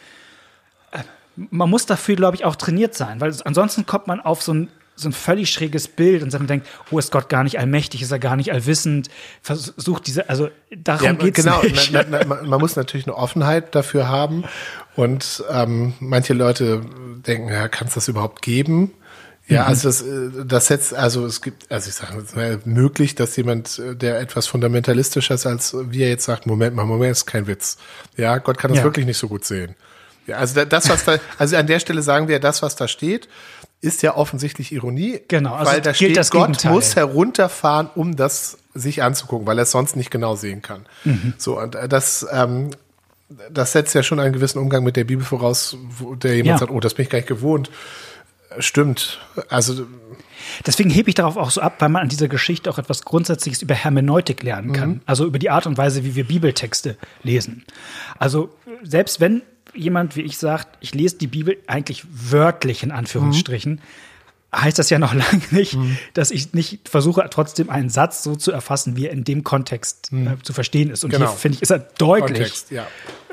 äh, 0.92 1.00
man 1.36 1.70
muss 1.70 1.86
dafür, 1.86 2.16
glaube 2.16 2.36
ich, 2.38 2.46
auch 2.46 2.56
trainiert 2.56 2.96
sein, 2.96 3.20
weil 3.22 3.34
ansonsten 3.44 3.86
kommt 3.86 4.08
man 4.08 4.20
auf 4.22 4.42
so 4.42 4.54
ein 4.54 4.70
so 4.96 5.08
ein 5.08 5.14
völlig 5.14 5.50
schräges 5.50 5.88
Bild 5.88 6.22
und 6.24 6.34
man 6.34 6.46
denkt, 6.48 6.68
oh, 6.92 7.00
ist 7.00 7.10
Gott 7.14 7.30
gar 7.30 7.46
nicht 7.46 7.58
allmächtig, 7.58 8.02
ist 8.02 8.12
er 8.12 8.20
gar 8.20 8.36
nicht 8.36 8.52
allwissend, 8.52 9.08
versucht 9.42 10.08
diese, 10.08 10.28
also 10.30 10.50
darum 10.76 11.06
Ja, 11.06 11.14
geht's 11.14 11.42
genau. 11.42 11.62
nicht. 11.62 11.94
Na, 11.94 12.04
na, 12.10 12.20
na, 12.28 12.36
man 12.44 12.60
muss 12.60 12.76
natürlich 12.76 13.08
eine 13.08 13.16
Offenheit 13.16 13.76
dafür 13.76 14.10
haben. 14.10 14.44
Und 14.98 15.42
ähm, 15.50 15.94
manche 16.02 16.34
Leute 16.34 16.82
denken, 17.26 17.48
ja, 17.48 17.70
kann 17.70 17.88
es 17.88 17.94
das 17.94 18.10
überhaupt 18.10 18.42
geben? 18.42 18.92
Ja, 19.50 19.66
also 19.66 19.90
das, 19.90 20.02
äh, 20.02 20.46
das 20.46 20.68
setzt, 20.68 20.94
also 20.94 21.26
es 21.26 21.42
gibt, 21.42 21.72
also 21.72 21.90
ich 21.90 21.96
sage, 21.96 22.20
es 22.20 22.66
möglich, 22.66 23.16
dass 23.16 23.36
jemand, 23.36 23.80
äh, 23.80 23.96
der 23.96 24.20
etwas 24.20 24.48
fundamentalistischer 24.48 25.34
ist 25.36 25.46
als 25.46 25.76
wir 25.90 26.08
jetzt 26.08 26.26
sagt, 26.26 26.46
Moment 26.46 26.76
mal, 26.76 26.86
Moment, 26.86 27.12
ist 27.12 27.26
kein 27.26 27.48
Witz. 27.48 27.78
Ja, 28.16 28.38
Gott 28.38 28.58
kann 28.58 28.70
das 28.70 28.80
Ja. 28.80 28.84
wirklich 28.84 29.06
nicht 29.08 29.18
so 29.18 29.28
gut 29.28 29.44
sehen. 29.46 29.76
Ja, 30.28 30.38
also 30.38 30.54
da- 30.56 30.66
das, 30.66 30.88
was 30.90 31.04
da, 31.06 31.18
also 31.40 31.56
an 31.58 31.66
der 31.68 31.80
Stelle 31.80 32.04
sagen 32.04 32.28
wir, 32.28 32.40
das, 32.40 32.62
was 32.62 32.76
da 32.76 32.88
steht, 32.88 33.28
ist 33.82 34.04
ja 34.04 34.16
offensichtlich 34.16 34.72
Ironie. 34.72 35.22
Genau, 35.28 35.56
also 35.56 35.72
weil 35.72 35.82
da 35.82 35.94
steht, 35.94 36.16
das 36.18 36.30
Gott 36.30 36.42
Gegenteil. 36.48 36.72
muss 36.74 36.96
herunterfahren, 36.96 37.90
um 37.96 38.16
das 38.16 38.58
sich 38.76 39.02
anzugucken, 39.02 39.48
weil 39.48 39.58
er 39.58 39.64
es 39.64 39.72
sonst 39.72 39.96
nicht 39.96 40.12
genau 40.12 40.36
sehen 40.36 40.62
kann. 40.62 40.86
Mhm. 41.06 41.34
So, 41.38 41.60
und 41.60 41.74
äh, 41.76 41.90
das, 41.90 42.28
ähm, 42.32 42.70
das 43.50 43.72
setzt 43.72 43.96
ja 43.96 44.04
schon 44.04 44.20
einen 44.20 44.34
gewissen 44.34 44.60
Umgang 44.60 44.84
mit 44.84 44.96
der 44.96 45.06
Bibel 45.06 45.26
voraus, 45.26 45.76
wo 45.98 46.14
der 46.16 46.36
jemand 46.36 46.48
Ja. 46.50 46.58
sagt, 46.60 46.72
oh, 46.72 46.80
das 46.80 46.94
bin 46.94 47.04
ich 47.04 47.10
gar 47.10 47.18
nicht 47.18 47.28
gewohnt. 47.28 47.72
Äh, 48.50 48.62
Stimmt. 48.62 49.20
Also, 49.50 49.86
Deswegen 50.66 50.90
hebe 50.90 51.10
ich 51.10 51.16
darauf 51.16 51.38
auch 51.38 51.52
so 51.52 51.62
ab, 51.62 51.76
weil 51.80 51.90
man 51.90 52.04
an 52.04 52.10
dieser 52.10 52.28
Geschichte 52.28 52.70
auch 52.70 52.78
etwas 52.78 53.04
Grundsätzliches 53.04 53.62
über 53.62 53.76
Hermeneutik 53.76 54.42
lernen 54.44 54.74
kann. 54.74 55.02
Also 55.06 55.26
über 55.26 55.40
die 55.40 55.50
Art 55.50 55.68
und 55.68 55.78
Weise, 55.78 56.04
wie 56.04 56.16
wir 56.16 56.24
Bibeltexte 56.26 56.98
lesen. 57.24 57.66
Also 58.18 58.50
selbst 58.84 59.20
wenn 59.20 59.42
jemand 59.74 60.16
wie 60.16 60.22
ich 60.22 60.38
sagt, 60.38 60.78
ich 60.82 60.96
lese 60.96 61.18
die 61.18 61.28
Bibel 61.28 61.58
eigentlich 61.68 62.04
wörtlich 62.10 62.84
in 62.84 62.92
Anführungsstrichen, 62.92 63.82
heißt 64.56 64.80
das 64.80 64.90
ja 64.90 64.98
noch 64.98 65.14
lange 65.14 65.42
nicht, 65.52 65.78
dass 66.14 66.32
ich 66.32 66.54
nicht 66.54 66.90
versuche, 66.90 67.28
trotzdem 67.30 67.70
einen 67.70 67.90
Satz 67.90 68.24
so 68.24 68.36
zu 68.36 68.52
erfassen, 68.52 68.96
wie 68.96 69.06
er 69.06 69.12
in 69.12 69.24
dem 69.24 69.44
Kontext 69.44 70.12
äh, 70.12 70.42
zu 70.42 70.54
verstehen 70.54 70.90
ist. 70.90 71.04
Und 71.04 71.12
Genau. 71.12 71.28
hier 71.28 71.38
finde 71.38 71.56
ich, 71.58 71.62
ist 71.62 71.70
er 71.72 71.80
deutlich 71.80 72.38
Kontext, 72.40 72.72
ja. 72.72 72.88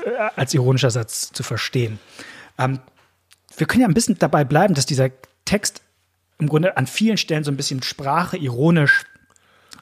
äh, 0.05 0.09
als 0.35 0.53
ironischer 0.53 0.91
Satz 0.91 1.31
zu 1.31 1.41
verstehen. 1.43 1.99
Ähm, 2.59 2.79
wir 3.57 3.67
können 3.67 3.81
ja 3.81 3.87
ein 3.87 3.93
bisschen 3.93 4.17
dabei 4.19 4.43
bleiben, 4.43 4.73
dass 4.73 4.85
dieser 4.85 5.09
Text 5.45 5.81
im 6.39 6.47
Grunde 6.47 6.77
an 6.77 6.87
vielen 6.87 7.17
Stellen 7.17 7.43
so 7.43 7.51
ein 7.51 7.57
bisschen 7.57 7.81
Sprache 7.83 8.37
ironisch 8.37 9.03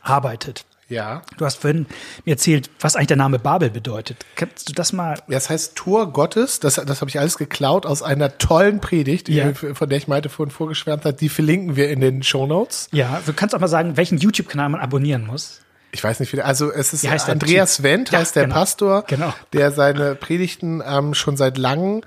arbeitet. 0.02 0.66
Ja. 0.88 1.24
Du 1.38 1.46
hast 1.46 1.62
vorhin 1.62 1.88
mir 2.26 2.34
erzählt, 2.34 2.70
was 2.80 2.96
eigentlich 2.96 3.08
der 3.08 3.18
Name 3.18 3.40
Babel 3.40 3.72
bedeutet. 3.72 4.24
Kannst 4.36 4.70
du 4.70 4.74
das 4.74 4.94
mal? 4.94 5.16
Ja, 5.16 5.24
Das 5.30 5.50
heißt 5.50 5.76
Tor 5.76 6.14
Gottes, 6.14 6.60
das, 6.60 6.76
das 6.76 7.02
habe 7.02 7.10
ich 7.10 7.20
alles 7.20 7.40
geklaut 7.40 7.88
aus 7.88 8.04
einer 8.04 8.38
tollen 8.38 8.82
Predigt, 8.82 9.28
Ja. 9.28 9.52
von 9.54 9.90
der 9.90 9.98
ich 9.98 10.08
meinte 10.08 10.30
vorhin 10.30 10.52
vorgeschwärmt 10.52 11.04
hat. 11.04 11.22
Die 11.22 11.30
verlinken 11.30 11.76
wir 11.76 11.90
in 11.90 12.02
den 12.02 12.22
Shownotes. 12.22 12.90
Ja, 12.92 13.20
du 13.26 13.34
kannst 13.34 13.56
auch 13.56 13.60
mal 13.60 13.68
sagen, 13.68 13.98
welchen 13.98 14.20
YouTube-Kanal 14.20 14.70
man 14.70 14.80
abonnieren 14.80 15.26
muss. 15.26 15.62
Ich 15.92 16.04
weiß 16.04 16.20
nicht, 16.20 16.32
wie 16.34 16.36
der, 16.36 16.46
also 16.46 16.72
es 16.72 16.94
ist 16.94 17.04
Wie 17.04 17.10
heißt 17.10 17.28
der 17.28 17.32
Andreas? 17.34 17.82
Wendt, 17.82 18.12
Ja, 18.12 18.20
heißt 18.20 18.36
der 18.36 18.44
genau. 18.44 18.56
Pastor, 18.56 19.04
Genau. 19.08 19.34
der 19.54 19.72
seine 19.72 20.14
Predigten 20.14 20.84
ähm, 20.86 21.16
schon 21.16 21.36
seit 21.36 21.58
langem 21.58 22.02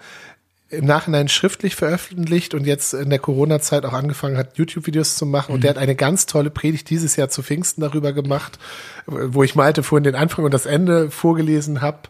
im 0.71 0.85
Nachhinein 0.85 1.29
schriftlich 1.29 1.77
veröffentlicht 1.77 2.53
und 2.53 2.67
jetzt 2.67 2.93
in 2.93 3.09
der 3.09 3.19
Corona-Zeit 3.19 3.87
auch 3.87 3.95
angefangen 3.95 4.37
hat, 4.37 4.59
YouTube-Videos 4.59 5.17
zu 5.17 5.25
machen. 5.25 5.55
Und 5.55 5.65
der 5.65 5.71
hat 5.71 5.79
eine 5.79 5.95
ganz 5.95 6.27
tolle 6.27 6.51
Predigt 6.51 6.91
dieses 6.91 7.17
Jahr 7.17 7.31
zu 7.31 7.43
Pfingsten 7.43 7.81
darüber 7.81 8.13
gemacht, 8.13 8.59
wo 9.07 9.43
ich 9.43 9.55
Malte 9.55 9.83
vorhin 9.83 10.05
den 10.05 10.15
Anfang 10.15 10.45
und 10.45 10.53
das 10.53 10.67
Ende 10.67 11.11
vorgelesen 11.11 11.81
habe. 11.81 12.01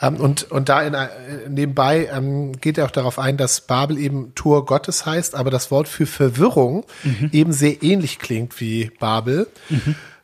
Ähm, 0.00 0.16
und, 0.16 0.50
und 0.52 0.68
da 0.68 0.82
in, 0.82 0.94
äh, 0.94 1.08
nebenbei 1.48 2.08
ähm, 2.12 2.52
geht 2.60 2.78
er 2.78 2.84
auch 2.84 2.90
darauf 2.92 3.18
ein, 3.18 3.36
dass 3.36 3.62
Babel 3.62 3.98
eben 3.98 4.34
Tor 4.36 4.66
Gottes 4.66 5.04
heißt, 5.04 5.34
aber 5.34 5.50
das 5.50 5.72
Wort 5.72 5.88
für 5.88 6.06
Verwirrung 6.06 6.84
eben 7.32 7.52
sehr 7.52 7.82
ähnlich 7.82 8.18
klingt 8.20 8.60
wie 8.60 8.92
Babel. 9.00 9.48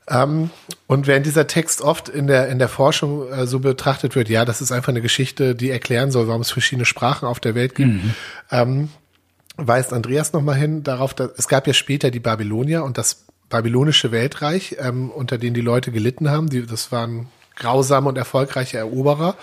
Ähm, 0.09 0.51
und 0.87 1.07
während 1.07 1.27
dieser 1.27 1.47
Text 1.47 1.81
oft 1.81 2.09
in 2.09 2.27
der, 2.27 2.49
in 2.49 2.59
der 2.59 2.69
Forschung 2.69 3.31
äh, 3.31 3.47
so 3.47 3.61
betrachtet 3.61 4.17
wird, 4.17 4.29
ja, 4.29 4.45
das 4.45 4.61
ist 4.61 4.73
einfach 4.73 4.89
eine 4.89 5.01
Geschichte, 5.01 5.55
die 5.55 5.71
erklären 5.71 6.11
soll, 6.11 6.29
warum 6.29 6.43
es 6.43 6.51
verschiedene 6.51 6.85
Sprachen 6.85 7.27
auf 7.29 7.41
der 7.41 7.55
Welt 7.55 7.75
gibt, 7.75 8.01
ähm, 8.51 8.89
weist 9.57 9.93
Andreas 9.93 10.33
nochmal 10.33 10.57
hin 10.57 10.83
darauf, 10.83 11.15
dass 11.15 11.31
es 11.37 11.47
gab 11.47 11.67
ja 11.67 11.73
später 11.73 12.11
die 12.11 12.21
Babylonier 12.21 12.85
und 12.85 12.99
das 12.99 13.27
babylonische 13.49 14.11
Weltreich, 14.11 14.77
ähm, 14.81 15.11
unter 15.11 15.39
denen 15.39 15.55
die 15.55 15.61
Leute 15.61 15.93
gelitten 15.93 16.31
haben. 16.31 16.49
Die, 16.49 16.67
das 16.67 16.91
waren 16.91 17.29
grausame 17.55 18.09
und 18.09 18.17
erfolgreiche 18.17 18.79
Eroberer. 18.79 19.37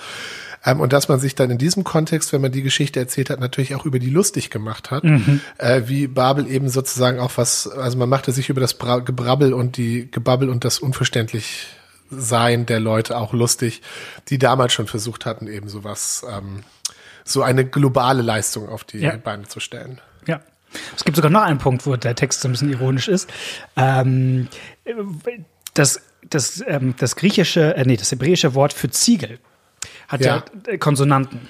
Ähm, 0.66 0.80
und 0.80 0.94
dass 0.94 1.08
man 1.08 1.20
sich 1.20 1.36
dann 1.36 1.50
in 1.50 1.58
diesem 1.58 1.84
Kontext, 1.84 2.34
wenn 2.34 2.42
man 2.42 2.52
die 2.52 2.64
Geschichte 2.64 3.00
erzählt 3.00 3.30
hat, 3.30 3.40
natürlich 3.40 3.76
auch 3.76 3.86
über 3.86 4.00
die 4.00 4.10
lustig 4.10 4.50
gemacht 4.50 4.92
hat. 4.92 5.04
Äh, 5.58 5.84
wie 5.86 6.08
Babel 6.08 6.48
eben 6.48 6.70
sozusagen 6.70 7.20
auch 7.20 7.32
was, 7.36 7.68
also 7.68 7.98
man 7.98 8.10
machte 8.10 8.32
sich 8.32 8.50
über 8.50 8.62
das 8.62 8.74
Bra 8.74 9.00
Gebrabbel 9.00 9.54
und 9.54 9.78
die 9.78 10.10
Gebabbel 10.12 10.50
und 10.50 10.66
das 10.66 10.80
unverständlich 10.80 11.68
sein 12.10 12.66
der 12.66 12.80
Leute 12.80 13.18
auch 13.18 13.34
lustig, 13.34 13.82
die 14.30 14.38
damals 14.40 14.74
schon 14.74 14.88
versucht 14.88 15.26
hatten, 15.26 15.48
eben 15.48 15.70
sowas, 15.70 16.26
ähm, 16.30 16.64
so 17.24 17.44
eine 17.44 17.66
globale 17.66 18.24
Leistung 18.24 18.68
auf 18.68 18.84
die 18.84 19.00
Ja. 19.00 19.16
Beine 19.16 19.48
zu 19.48 19.60
stellen. 19.60 20.02
Ja. 20.26 20.42
Es 20.96 21.04
gibt 21.04 21.16
sogar 21.16 21.32
noch 21.32 21.42
einen 21.42 21.60
Punkt, 21.60 21.86
wo 21.86 21.96
der 21.96 22.16
Text 22.16 22.42
so 22.42 22.48
ein 22.48 22.52
bisschen 22.52 22.72
ironisch 22.72 23.08
ist. 23.08 23.30
Ähm, 23.76 24.48
das, 25.74 26.02
das, 26.28 26.64
ähm, 26.68 26.96
das 26.98 27.16
griechische, 27.16 27.76
äh, 27.76 27.86
nee, 27.86 27.98
das 27.98 28.12
hebräische 28.12 28.54
Wort 28.56 28.74
für 28.74 28.90
Ziegel 28.90 29.40
hat 30.10 30.22
ja, 30.22 30.38
Ja. 30.38 30.72
äh, 30.74 30.78
Konsonanten. 30.78 31.48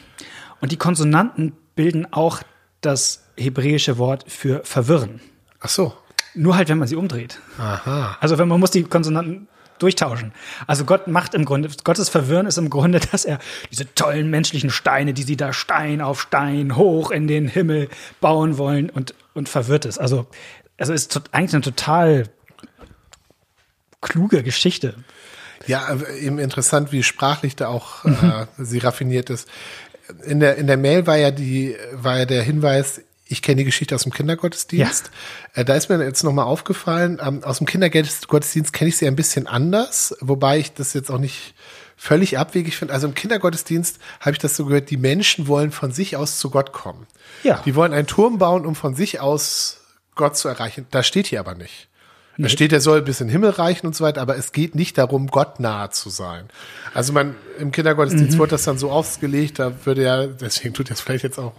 Und 0.62 0.72
die 0.72 0.78
Konsonanten 0.78 1.54
bilden 1.76 2.06
auch 2.12 2.42
das 2.82 3.24
hebräische 3.38 3.98
Wort 3.98 4.26
für 4.28 4.62
verwirren. 4.64 5.22
Ach 5.60 5.70
so. 5.70 5.94
Nur 6.36 6.56
halt, 6.56 6.70
wenn 6.70 6.78
man 6.78 6.88
sie 6.88 6.96
umdreht. 6.96 7.40
Aha. 7.58 8.18
Also 8.20 8.38
wenn 8.38 8.48
man 8.48 8.60
muss 8.60 8.72
die 8.72 8.84
Konsonanten 8.84 9.48
durchtauschen. 9.80 10.34
Also 10.68 10.84
Gott 10.86 11.08
macht 11.08 11.34
im 11.34 11.46
Grunde, 11.46 11.70
Gottes 11.84 12.10
Verwirren 12.10 12.46
ist 12.46 12.58
im 12.58 12.70
Grunde, 12.70 13.00
dass 13.12 13.26
er 13.26 13.40
diese 13.72 13.94
tollen 13.96 14.30
menschlichen 14.30 14.70
Steine, 14.70 15.14
die 15.14 15.24
sie 15.24 15.38
da 15.38 15.54
Stein 15.54 16.02
auf 16.02 16.22
Stein 16.22 16.76
hoch 16.76 17.12
in 17.12 17.28
den 17.28 17.48
Himmel 17.48 17.90
bauen 18.20 18.58
wollen 18.58 18.90
und, 18.90 19.16
und 19.34 19.50
verwirrt 19.50 19.86
ist. 19.86 19.98
Also, 19.98 20.28
also 20.78 20.94
ist 20.94 21.22
eigentlich 21.32 21.54
eine 21.54 21.62
total 21.62 22.26
kluge 24.02 24.44
Geschichte. 24.44 24.96
Ja, 25.68 25.88
aber 25.88 26.10
eben 26.10 26.40
interessant, 26.40 26.92
wie 26.92 27.04
sprachlich 27.04 27.56
da 27.56 27.68
auch 27.68 28.06
äh, 28.06 28.46
sie 28.58 28.80
raffiniert 28.80 29.30
ist. 29.30 29.48
In 30.26 30.40
der, 30.40 30.56
in 30.56 30.68
der 30.68 30.78
Mail 30.78 31.06
war 31.06 31.18
ja 31.18 31.32
die, 31.32 31.76
war 31.94 32.18
ja 32.18 32.26
der 32.26 32.42
Hinweis, 32.44 33.02
ich 33.26 33.42
kenne 33.42 33.58
die 33.58 33.66
Geschichte 33.66 33.94
aus 33.94 34.04
dem 34.04 34.12
Kindergottesdienst. 34.12 35.12
Äh, 35.54 35.66
da 35.66 35.76
ist 35.76 35.90
mir 35.90 36.04
jetzt 36.04 36.24
nochmal 36.24 36.46
aufgefallen, 36.46 37.22
ähm, 37.24 37.44
aus 37.44 37.60
dem 37.60 37.68
Kindergottesdienst 37.68 38.74
kenne 38.74 38.90
ich 38.90 38.98
sie 38.98 39.08
ein 39.08 39.16
bisschen 39.16 39.48
anders, 39.48 40.16
wobei 40.20 40.58
ich 40.58 40.74
das 40.74 40.94
jetzt 40.94 41.12
auch 41.12 41.20
nicht 41.20 41.54
völlig 41.96 42.38
abwegig 42.38 42.78
finde. 42.78 42.94
Also 42.94 43.08
im 43.08 43.14
Kindergottesdienst 43.14 44.00
habe 44.22 44.32
ich 44.32 44.40
das 44.40 44.56
so 44.56 44.66
gehört, 44.66 44.90
die 44.90 44.98
Menschen 44.98 45.48
wollen 45.48 45.72
von 45.72 45.92
sich 45.92 46.16
aus 46.16 46.40
zu 46.40 46.50
Gott 46.50 46.72
kommen. 46.72 47.06
Ja. 47.44 47.62
Die 47.66 47.76
wollen 47.76 47.94
einen 47.94 48.08
Turm 48.08 48.38
bauen, 48.38 48.66
um 48.66 48.74
von 48.74 48.96
sich 48.96 49.20
aus 49.20 49.82
Gott 50.16 50.38
zu 50.38 50.48
erreichen. 50.48 50.88
Das 50.92 51.06
steht 51.06 51.28
hier 51.28 51.42
aber 51.42 51.56
nicht. 51.56 51.89
Da 52.42 52.50
steht, 52.50 52.72
er 52.72 52.80
soll 52.80 53.02
bis 53.02 53.20
in 53.20 53.28
den 53.28 53.32
Himmel 53.34 53.50
reichen 53.50 53.86
und 53.86 53.96
so 53.96 54.04
weiter, 54.04 54.22
aber 54.22 54.38
es 54.38 54.54
geht 54.54 54.74
nicht 54.74 54.98
darum, 54.98 55.28
Gott 55.28 55.60
nahe 55.60 55.90
zu 55.90 56.10
sein. 56.10 56.46
Also 56.94 57.12
man, 57.12 57.36
im 57.60 57.72
Kindergottesdienst 57.72 58.36
Mhm. 58.36 58.40
wird 58.40 58.52
das 58.54 58.64
dann 58.64 58.78
so 58.78 58.92
ausgelegt, 58.92 59.60
da 59.60 59.74
würde 59.86 60.04
ja, 60.04 60.26
deswegen 60.26 60.74
tut 60.74 60.90
das 60.90 61.02
vielleicht 61.02 61.26
jetzt 61.26 61.38
auch 61.38 61.54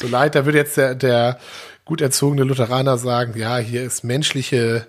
so 0.00 0.06
leid, 0.06 0.36
da 0.36 0.44
würde 0.44 0.58
jetzt 0.58 0.76
der, 0.76 0.94
der 0.94 1.38
gut 1.84 2.00
erzogene 2.00 2.44
Lutheraner 2.44 2.96
sagen, 2.96 3.36
ja, 3.36 3.58
hier 3.58 3.82
ist 3.82 4.04
menschliche, 4.04 4.86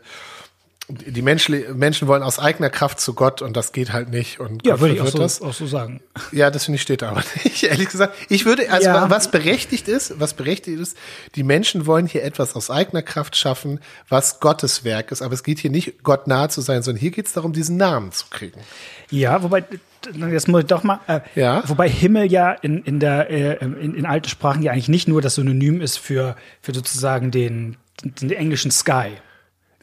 die 0.93 1.21
Menschli 1.21 1.65
Menschen 1.73 2.07
wollen 2.07 2.23
aus 2.23 2.39
eigener 2.39 2.69
Kraft 2.69 2.99
zu 2.99 3.13
Gott 3.13 3.41
und 3.41 3.55
das 3.57 3.71
geht 3.71 3.93
halt 3.93 4.09
nicht. 4.09 4.39
Und 4.39 4.65
Ja, 4.65 4.73
Gott 4.73 4.81
würde 4.81 4.93
ich 4.95 5.01
auch 5.01 5.07
so, 5.07 5.17
das. 5.17 5.41
auch 5.41 5.53
so 5.53 5.65
sagen. 5.65 6.01
Ja, 6.31 6.51
das 6.51 6.65
finde 6.65 6.75
ich 6.75 6.81
steht 6.81 7.03
aber 7.03 7.23
nicht, 7.43 7.63
ehrlich 7.63 7.89
gesagt. 7.89 8.15
Ich 8.29 8.45
würde, 8.45 8.69
also 8.71 8.87
Ja. 8.87 9.09
was 9.09 9.31
berechtigt 9.31 9.87
ist, 9.87 10.19
was 10.19 10.33
berechtigt 10.33 10.79
ist, 10.79 10.97
die 11.35 11.43
Menschen 11.43 11.85
wollen 11.85 12.07
hier 12.07 12.23
etwas 12.23 12.55
aus 12.55 12.69
eigener 12.69 13.01
Kraft 13.01 13.35
schaffen, 13.35 13.79
was 14.09 14.39
Gottes 14.39 14.83
Werk 14.83 15.11
ist. 15.11 15.21
Aber 15.21 15.33
es 15.33 15.43
geht 15.43 15.59
hier 15.59 15.71
nicht, 15.71 16.03
Gott 16.03 16.27
nahe 16.27 16.49
zu 16.49 16.61
sein, 16.61 16.83
sondern 16.83 16.99
hier 17.01 17.11
geht 17.11 17.27
es 17.27 17.33
darum, 17.33 17.53
diesen 17.53 17.77
Namen 17.77 18.11
zu 18.11 18.25
kriegen. 18.29 18.59
Ja, 19.09 19.43
wobei, 19.43 19.63
jetzt 20.31 20.47
muss 20.47 20.61
ich 20.61 20.67
doch 20.67 20.83
mal, 20.83 20.99
äh, 21.07 21.19
Ja. 21.35 21.63
wobei 21.67 21.89
Himmel 21.89 22.31
ja 22.31 22.51
in, 22.53 22.83
in 22.83 22.99
der, 22.99 23.29
äh, 23.29 23.57
in, 23.63 23.95
in 23.95 24.05
alten 24.05 24.29
Sprachen 24.29 24.61
ja 24.63 24.71
eigentlich 24.71 24.89
nicht 24.89 25.07
nur 25.07 25.21
das 25.21 25.35
Synonym 25.35 25.81
ist 25.81 25.97
für, 25.97 26.35
für 26.61 26.73
sozusagen 26.73 27.31
den, 27.31 27.77
den 28.03 28.31
englischen 28.31 28.71
Sky. 28.71 29.11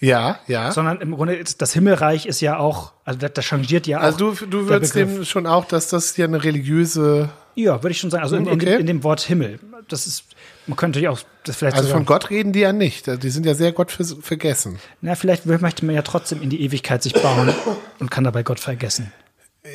Ja, 0.00 0.38
ja. 0.46 0.72
sondern 0.72 1.00
im 1.00 1.14
Grunde 1.14 1.34
ist 1.34 1.60
das 1.60 1.72
Himmelreich 1.72 2.26
ist 2.26 2.40
ja 2.40 2.58
auch, 2.58 2.92
also 3.04 3.18
das, 3.18 3.32
das 3.32 3.44
changiert 3.44 3.86
ja 3.86 3.98
auch. 3.98 4.02
Also 4.02 4.32
du, 4.32 4.46
du 4.46 4.68
würdest 4.68 4.94
dem 4.94 5.24
schon 5.24 5.46
auch, 5.46 5.64
dass 5.64 5.88
das 5.88 6.14
hier 6.14 6.26
eine 6.26 6.42
religiöse, 6.44 7.30
Ja, 7.54 7.82
würde 7.82 7.90
ich 7.90 7.98
schon 7.98 8.10
sagen. 8.10 8.22
Also 8.22 8.36
in, 8.36 8.46
in, 8.46 8.58
dem, 8.58 8.80
in 8.80 8.86
dem 8.86 9.04
Wort 9.04 9.20
Himmel. 9.20 9.58
Das 9.88 10.06
ist, 10.06 10.24
man 10.66 10.76
könnte 10.76 10.98
natürlich 10.98 11.08
auch 11.08 11.26
das 11.44 11.56
vielleicht 11.56 11.76
also 11.76 11.88
sogar, 11.88 11.98
von 11.98 12.06
Gott 12.06 12.30
reden 12.30 12.52
die 12.52 12.60
ja 12.60 12.72
nicht. 12.72 13.06
Die 13.22 13.30
sind 13.30 13.46
ja 13.46 13.54
sehr 13.54 13.72
Gott 13.72 13.90
vergessen. 13.90 14.78
na, 15.00 15.14
vielleicht 15.14 15.46
möchte 15.46 15.84
man 15.84 15.94
ja 15.94 16.02
trotzdem 16.02 16.42
in 16.42 16.50
die 16.50 16.62
Ewigkeit 16.62 17.02
sich 17.02 17.14
bauen 17.14 17.52
und 17.98 18.10
kann 18.10 18.24
dabei 18.24 18.42
Gott 18.42 18.60
vergessen. 18.60 19.12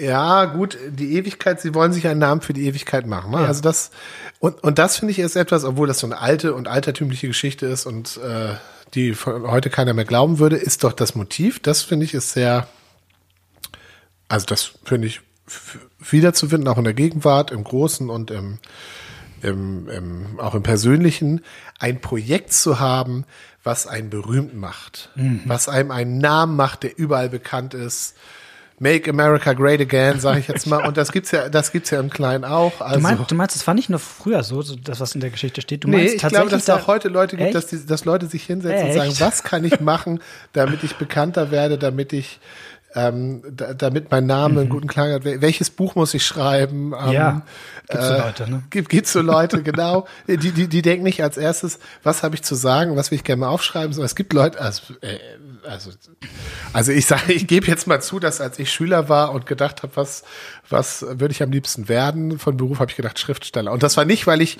Ja, 0.01 0.45
gut, 0.45 0.77
die 0.89 1.17
Ewigkeit, 1.17 1.61
sie 1.61 1.73
wollen 1.75 1.93
sich 1.93 2.07
einen 2.07 2.19
Namen 2.19 2.41
für 2.41 2.53
die 2.53 2.65
Ewigkeit 2.65 3.05
machen. 3.05 3.31
Ne? 3.31 3.41
Ja. 3.41 3.47
Also 3.47 3.61
das, 3.61 3.91
und, 4.39 4.63
und 4.63 4.79
das 4.79 4.97
finde 4.97 5.11
ich 5.11 5.19
ist 5.19 5.35
etwas, 5.35 5.65
obwohl 5.65 5.87
das 5.87 5.99
so 5.99 6.07
eine 6.07 6.19
alte 6.19 6.53
und 6.53 6.67
altertümliche 6.67 7.27
Geschichte 7.27 7.65
ist 7.65 7.85
und 7.85 8.17
äh, 8.17 8.55
die 8.93 9.15
heute 9.15 9.69
keiner 9.69 9.93
mehr 9.93 10.05
glauben 10.05 10.39
würde, 10.39 10.57
ist 10.57 10.83
doch 10.83 10.93
das 10.93 11.15
Motiv. 11.15 11.59
Das 11.59 11.81
finde 11.81 12.05
ich 12.05 12.13
ist 12.13 12.31
sehr, 12.31 12.67
also 14.27 14.45
das 14.45 14.73
finde 14.83 15.07
ich 15.07 15.21
wiederzufinden, 15.99 16.67
auch 16.67 16.77
in 16.77 16.83
der 16.83 16.93
Gegenwart, 16.93 17.51
im 17.51 17.63
Großen 17.63 18.09
und 18.09 18.31
im, 18.31 18.59
im, 19.41 19.89
im, 19.89 20.39
auch 20.39 20.55
im 20.55 20.63
Persönlichen, 20.63 21.41
ein 21.79 22.01
Projekt 22.01 22.53
zu 22.53 22.79
haben, 22.79 23.25
was 23.63 23.87
einen 23.87 24.09
berühmt 24.09 24.55
macht, 24.55 25.09
was 25.45 25.69
einem 25.69 25.91
einen 25.91 26.17
Namen 26.17 26.55
macht, 26.55 26.83
der 26.83 26.97
überall 26.97 27.29
bekannt 27.29 27.73
ist. 27.73 28.15
Make 28.83 29.09
America 29.09 29.53
Great 29.53 29.81
Again, 29.81 30.19
sage 30.19 30.39
ich 30.41 30.47
jetzt 30.47 30.67
mal. 30.67 30.85
Und 30.85 30.97
das 30.97 31.11
gibt's 31.11 31.31
ja, 31.31 31.49
das 31.49 31.71
gibt's 31.71 31.89
ja 31.89 31.99
im 31.99 32.09
Kleinen 32.09 32.43
auch. 32.45 32.81
Also, 32.81 32.97
Du, 32.97 33.01
meinst, 33.01 33.31
du 33.31 33.35
meinst, 33.35 33.55
das 33.55 33.65
war 33.65 33.73
nicht 33.73 33.89
nur 33.89 33.99
früher 33.99 34.43
so, 34.43 34.61
so 34.61 34.75
das, 34.75 34.99
was 34.99 35.15
in 35.15 35.21
der 35.21 35.29
Geschichte 35.29 35.61
steht. 35.61 35.83
Du 35.85 35.87
nee, 35.89 35.97
meinst 35.97 36.15
ich 36.15 36.21
glaube, 36.27 36.49
dass 36.49 36.59
es 36.61 36.65
da- 36.65 36.75
auch 36.75 36.87
heute 36.87 37.07
Leute 37.07 37.37
gibt, 37.37 37.47
Echt? 37.47 37.55
dass, 37.55 37.67
die, 37.67 37.85
dass 37.85 38.05
Leute 38.05 38.27
sich 38.27 38.43
hinsetzen 38.43 38.87
Echt? 38.89 38.99
und 38.99 39.13
sagen, 39.15 39.31
was 39.31 39.43
kann 39.43 39.63
ich 39.63 39.79
machen, 39.79 40.19
damit 40.51 40.83
ich 40.83 40.95
bekannter 40.97 41.49
werde, 41.49 41.77
damit 41.77 42.13
ich 42.13 42.39
ähm, 42.95 43.41
da, 43.49 43.73
damit 43.73 44.11
mein 44.11 44.27
Name 44.27 44.59
einen 44.61 44.69
guten 44.69 44.87
Klang 44.87 45.11
hat. 45.13 45.23
Wel- 45.25 45.41
Welches 45.41 45.71
Buch 45.71 45.95
muss 45.95 46.13
ich 46.13 46.23
schreiben? 46.25 46.93
Ähm, 46.93 47.07
Mhm. 47.07 47.11
Ja, 47.13 47.41
gibt's 47.89 48.07
so 48.07 48.13
äh, 48.13 48.17
Leute, 48.19 48.51
ne? 48.51 48.63
Gibt, 48.69 48.89
gibt's 48.89 49.13
so 49.13 49.21
Leute, 49.21 49.63
genau. 49.63 50.05
Die, 50.27 50.37
die, 50.37 50.67
die 50.67 50.81
denken 50.83 51.03
nicht 51.03 51.23
als 51.23 51.37
erstes, 51.37 51.79
was 52.03 52.21
habe 52.21 52.35
ich 52.35 52.43
zu 52.43 52.53
sagen, 52.53 52.95
was 52.95 53.09
will 53.09 53.15
ich 53.15 53.23
gerne 53.23 53.39
mal 53.39 53.47
aufschreiben, 53.47 53.93
sondern 53.93 54.05
es 54.05 54.15
gibt 54.15 54.31
Leute, 54.33 54.61
also, 54.61 54.93
äh, 55.01 55.17
also, 55.65 55.91
also 56.73 56.91
ich 56.91 57.05
sage, 57.05 57.33
ich 57.33 57.47
gebe 57.47 57.67
jetzt 57.67 57.87
mal 57.87 58.01
zu, 58.01 58.19
dass 58.19 58.41
als 58.41 58.59
ich 58.59 58.71
Schüler 58.71 59.09
war 59.09 59.31
und 59.31 59.45
gedacht 59.45 59.83
habe, 59.83 59.95
was, 59.95 60.23
was 60.69 61.01
würde 61.01 61.31
ich 61.31 61.43
am 61.43 61.51
liebsten 61.51 61.89
werden, 61.89 62.39
von 62.39 62.57
Beruf 62.57 62.79
habe 62.79 62.91
ich 62.91 62.97
gedacht 62.97 63.19
Schriftsteller. 63.19 63.71
Und 63.71 63.83
das 63.83 63.97
war 63.97 64.05
nicht, 64.05 64.27
weil 64.27 64.41
ich 64.41 64.59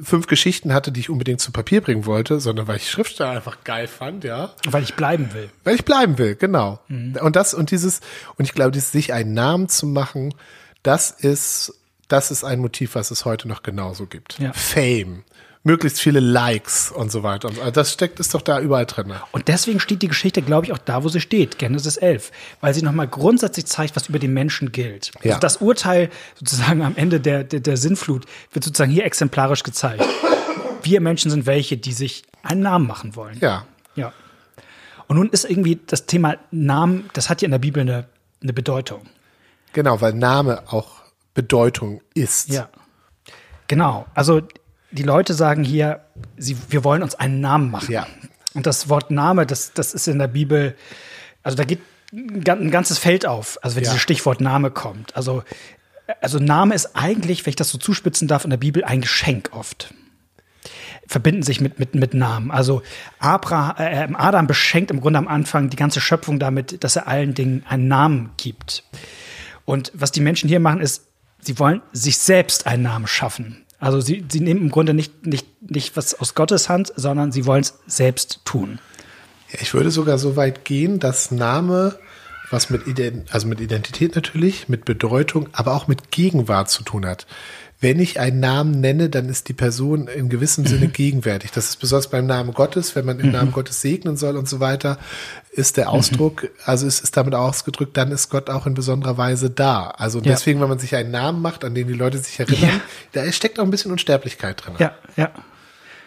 fünf 0.00 0.26
Geschichten 0.26 0.72
hatte, 0.72 0.90
die 0.92 1.00
ich 1.00 1.10
unbedingt 1.10 1.40
zu 1.40 1.52
Papier 1.52 1.80
bringen 1.80 2.06
wollte, 2.06 2.40
sondern 2.40 2.66
weil 2.66 2.76
ich 2.76 2.90
Schriftsteller 2.90 3.30
einfach 3.30 3.62
geil 3.64 3.86
fand, 3.86 4.24
ja. 4.24 4.54
Weil 4.66 4.82
ich 4.82 4.94
bleiben 4.94 5.32
will. 5.34 5.50
Weil 5.64 5.74
ich 5.74 5.84
bleiben 5.84 6.18
will, 6.18 6.34
genau. 6.34 6.80
Mhm. 6.88 7.16
Und 7.20 7.36
das 7.36 7.52
und 7.52 7.70
dieses 7.70 8.00
und 8.36 8.44
ich 8.44 8.54
glaube, 8.54 8.72
dieses 8.72 8.92
sich 8.92 9.12
einen 9.12 9.34
Namen 9.34 9.68
zu 9.68 9.86
machen, 9.86 10.34
das 10.82 11.10
ist 11.10 11.74
das 12.08 12.30
ist 12.30 12.44
ein 12.44 12.58
Motiv, 12.58 12.94
was 12.94 13.10
es 13.10 13.24
heute 13.24 13.48
noch 13.48 13.62
genauso 13.62 14.06
gibt. 14.06 14.38
Ja. 14.38 14.52
Fame, 14.52 15.24
möglichst 15.64 16.00
viele 16.00 16.20
Likes 16.20 16.90
und 16.90 17.12
so 17.12 17.22
weiter. 17.22 17.48
Und 17.48 17.54
so. 17.54 17.60
Also 17.60 17.72
das 17.72 17.92
steckt 17.92 18.18
ist 18.20 18.34
doch 18.34 18.42
da 18.42 18.60
überall 18.60 18.86
drin. 18.86 19.12
Und 19.30 19.48
deswegen 19.48 19.80
steht 19.80 20.02
die 20.02 20.08
Geschichte, 20.08 20.42
glaube 20.42 20.66
ich, 20.66 20.72
auch 20.72 20.78
da, 20.78 21.04
wo 21.04 21.08
sie 21.08 21.20
steht, 21.20 21.58
Genesis 21.58 21.96
11, 21.96 22.32
weil 22.60 22.74
sie 22.74 22.82
nochmal 22.82 23.08
grundsätzlich 23.08 23.66
zeigt, 23.66 23.94
was 23.94 24.08
über 24.08 24.18
den 24.18 24.32
Menschen 24.32 24.72
gilt. 24.72 25.12
Ja. 25.22 25.32
Also 25.32 25.40
das 25.40 25.56
Urteil 25.58 26.10
sozusagen 26.34 26.82
am 26.82 26.96
Ende 26.96 27.20
der, 27.20 27.44
der, 27.44 27.60
der 27.60 27.76
Sinnflut 27.76 28.26
wird 28.52 28.64
sozusagen 28.64 28.90
hier 28.90 29.04
exemplarisch 29.04 29.62
gezeigt. 29.62 30.04
Wir 30.82 31.00
Menschen 31.00 31.30
sind 31.30 31.46
welche, 31.46 31.76
die 31.76 31.92
sich 31.92 32.24
einen 32.42 32.62
Namen 32.62 32.86
machen 32.86 33.14
wollen. 33.14 33.38
Ja. 33.40 33.66
Ja. 33.94 34.12
Und 35.06 35.16
nun 35.16 35.28
ist 35.30 35.48
irgendwie 35.48 35.78
das 35.86 36.06
Thema 36.06 36.36
Namen, 36.50 37.08
das 37.12 37.30
hat 37.30 37.42
ja 37.42 37.46
in 37.46 37.52
der 37.52 37.58
Bibel 37.58 37.82
eine, 37.82 38.06
eine 38.42 38.52
Bedeutung. 38.52 39.02
Genau, 39.72 40.00
weil 40.00 40.12
Name 40.12 40.64
auch 40.66 41.02
Bedeutung 41.34 42.02
ist. 42.14 42.48
Ja. 42.48 42.68
Genau. 43.68 44.06
Also 44.14 44.42
die 44.92 45.02
Leute 45.02 45.34
sagen 45.34 45.64
hier, 45.64 46.00
sie, 46.36 46.56
wir 46.70 46.84
wollen 46.84 47.02
uns 47.02 47.14
einen 47.14 47.40
Namen 47.40 47.70
machen. 47.70 47.90
Ja. 47.92 48.06
Und 48.54 48.66
das 48.66 48.88
Wort 48.88 49.10
Name, 49.10 49.46
das, 49.46 49.72
das 49.72 49.94
ist 49.94 50.06
in 50.08 50.18
der 50.18 50.28
Bibel, 50.28 50.76
also 51.42 51.56
da 51.56 51.64
geht 51.64 51.80
ein 52.12 52.44
gan- 52.44 52.60
ein 52.60 52.70
ganzes 52.70 52.98
Feld 52.98 53.24
auf, 53.26 53.58
also 53.62 53.76
wenn 53.76 53.84
Ja. 53.84 53.90
dieses 53.90 54.02
Stichwort 54.02 54.40
Name 54.42 54.70
kommt. 54.70 55.16
Also, 55.16 55.42
also 56.20 56.38
Name 56.38 56.74
ist 56.74 56.94
eigentlich, 56.94 57.44
wenn 57.46 57.50
ich 57.50 57.56
das 57.56 57.70
so 57.70 57.78
zuspitzen 57.78 58.28
darf, 58.28 58.44
in 58.44 58.50
der 58.50 58.58
Bibel 58.58 58.84
ein 58.84 59.00
Geschenk 59.00 59.50
oft. 59.52 59.94
Verbinden 61.06 61.42
sich 61.42 61.60
mit, 61.60 61.78
mit, 61.78 61.94
mit 61.94 62.14
Namen. 62.14 62.50
Also 62.50 62.82
Abra, 63.18 63.74
äh, 63.78 64.08
Adam 64.14 64.46
beschenkt 64.46 64.90
im 64.90 65.00
Grunde 65.00 65.18
am 65.18 65.28
Anfang 65.28 65.68
die 65.70 65.76
ganze 65.76 66.00
Schöpfung 66.00 66.38
damit, 66.38 66.84
dass 66.84 66.96
er 66.96 67.08
allen 67.08 67.34
Dingen 67.34 67.64
einen 67.68 67.88
Namen 67.88 68.30
gibt. 68.36 68.84
Und 69.64 69.90
was 69.94 70.12
die 70.12 70.20
Menschen 70.20 70.48
hier 70.48 70.60
machen, 70.60 70.80
ist, 70.80 71.04
sie 71.40 71.58
wollen 71.58 71.82
sich 71.92 72.18
selbst 72.18 72.66
einen 72.66 72.82
Namen 72.84 73.06
schaffen. 73.06 73.64
Also 73.82 74.00
sie, 74.00 74.24
sie 74.30 74.38
nehmen 74.38 74.60
im 74.60 74.70
Grunde 74.70 74.94
nicht, 74.94 75.26
nicht, 75.26 75.48
nicht 75.60 75.96
was 75.96 76.14
aus 76.14 76.36
Gottes 76.36 76.68
Hand, 76.68 76.92
sondern 76.94 77.32
sie 77.32 77.46
wollen 77.46 77.62
es 77.62 77.74
selbst 77.88 78.38
tun. 78.44 78.78
Ja, 79.52 79.58
Ich 79.60 79.74
würde 79.74 79.90
sogar 79.90 80.18
so 80.18 80.36
weit 80.36 80.64
gehen, 80.64 81.00
dass 81.00 81.32
Name 81.32 81.98
was 82.48 82.70
mit, 82.70 82.86
Ident 82.86 83.34
also 83.34 83.48
mit 83.48 83.60
Identität 83.60 84.14
natürlich, 84.14 84.68
mit 84.68 84.84
Bedeutung, 84.84 85.48
aber 85.52 85.74
auch 85.74 85.88
mit 85.88 86.12
Gegenwart 86.12 86.70
zu 86.70 86.84
tun 86.84 87.04
hat. 87.06 87.26
Wenn 87.82 87.98
ich 87.98 88.20
einen 88.20 88.38
Namen 88.38 88.80
nenne, 88.80 89.10
dann 89.10 89.28
ist 89.28 89.48
die 89.48 89.54
Person 89.54 90.06
in 90.06 90.28
gewissem 90.28 90.64
Sinne 90.64 90.86
mhm. 90.86 90.92
gegenwärtig. 90.92 91.50
Das 91.50 91.68
ist 91.68 91.80
besonders 91.80 92.08
beim 92.08 92.26
Namen 92.26 92.54
Gottes, 92.54 92.94
wenn 92.94 93.04
man 93.04 93.18
im 93.18 93.26
mhm. 93.26 93.32
Namen 93.32 93.52
Gottes 93.52 93.80
segnen 93.80 94.16
soll 94.16 94.36
und 94.36 94.48
so 94.48 94.60
weiter, 94.60 94.98
ist 95.50 95.76
der 95.76 95.90
Ausdruck, 95.90 96.44
mhm. 96.44 96.48
also 96.64 96.86
es 96.86 97.00
ist 97.00 97.16
damit 97.16 97.34
ausgedrückt, 97.34 97.96
dann 97.96 98.12
ist 98.12 98.30
Gott 98.30 98.50
auch 98.50 98.68
in 98.68 98.74
besonderer 98.74 99.18
Weise 99.18 99.50
da. 99.50 99.88
Also 99.88 100.20
ja. 100.20 100.26
deswegen, 100.26 100.60
wenn 100.60 100.68
man 100.68 100.78
sich 100.78 100.94
einen 100.94 101.10
Namen 101.10 101.42
macht, 101.42 101.64
an 101.64 101.74
den 101.74 101.88
die 101.88 101.94
Leute 101.94 102.18
sich 102.18 102.38
erinnern, 102.38 102.80
ja. 103.14 103.22
da 103.24 103.32
steckt 103.32 103.58
auch 103.58 103.64
ein 103.64 103.70
bisschen 103.72 103.90
Unsterblichkeit 103.90 104.64
drin. 104.64 104.74
Ja, 104.78 104.94
ja. 105.16 105.32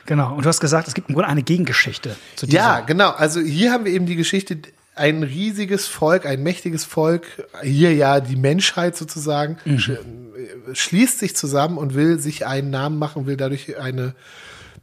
Genau. 0.05 0.33
Und 0.33 0.45
du 0.45 0.49
hast 0.49 0.61
gesagt, 0.61 0.87
es 0.87 0.93
gibt 0.93 1.09
im 1.09 1.15
Grunde 1.15 1.29
eine 1.29 1.43
Gegengeschichte 1.43 2.15
zu 2.37 2.45
dieser. 2.45 2.57
Ja, 2.57 2.79
genau. 2.79 3.09
Also 3.09 3.41
hier 3.41 3.73
haben 3.73 3.83
wir 3.83 3.91
eben 3.91 4.05
die 4.05 4.15
Geschichte, 4.15 4.57
ein 4.95 5.23
riesiges 5.23 5.87
Volk, 5.87 6.25
ein 6.25 6.41
mächtiges 6.41 6.85
Volk, 6.85 7.27
hier 7.61 7.93
ja 7.93 8.21
die 8.21 8.37
Menschheit 8.37 8.95
sozusagen, 8.95 9.57
mhm. 9.65 10.24
Schließt 10.73 11.19
sich 11.19 11.35
zusammen 11.35 11.77
und 11.77 11.93
will 11.93 12.19
sich 12.19 12.45
einen 12.45 12.69
Namen 12.69 12.97
machen, 12.99 13.25
will 13.25 13.37
dadurch 13.37 13.77
eine 13.77 14.15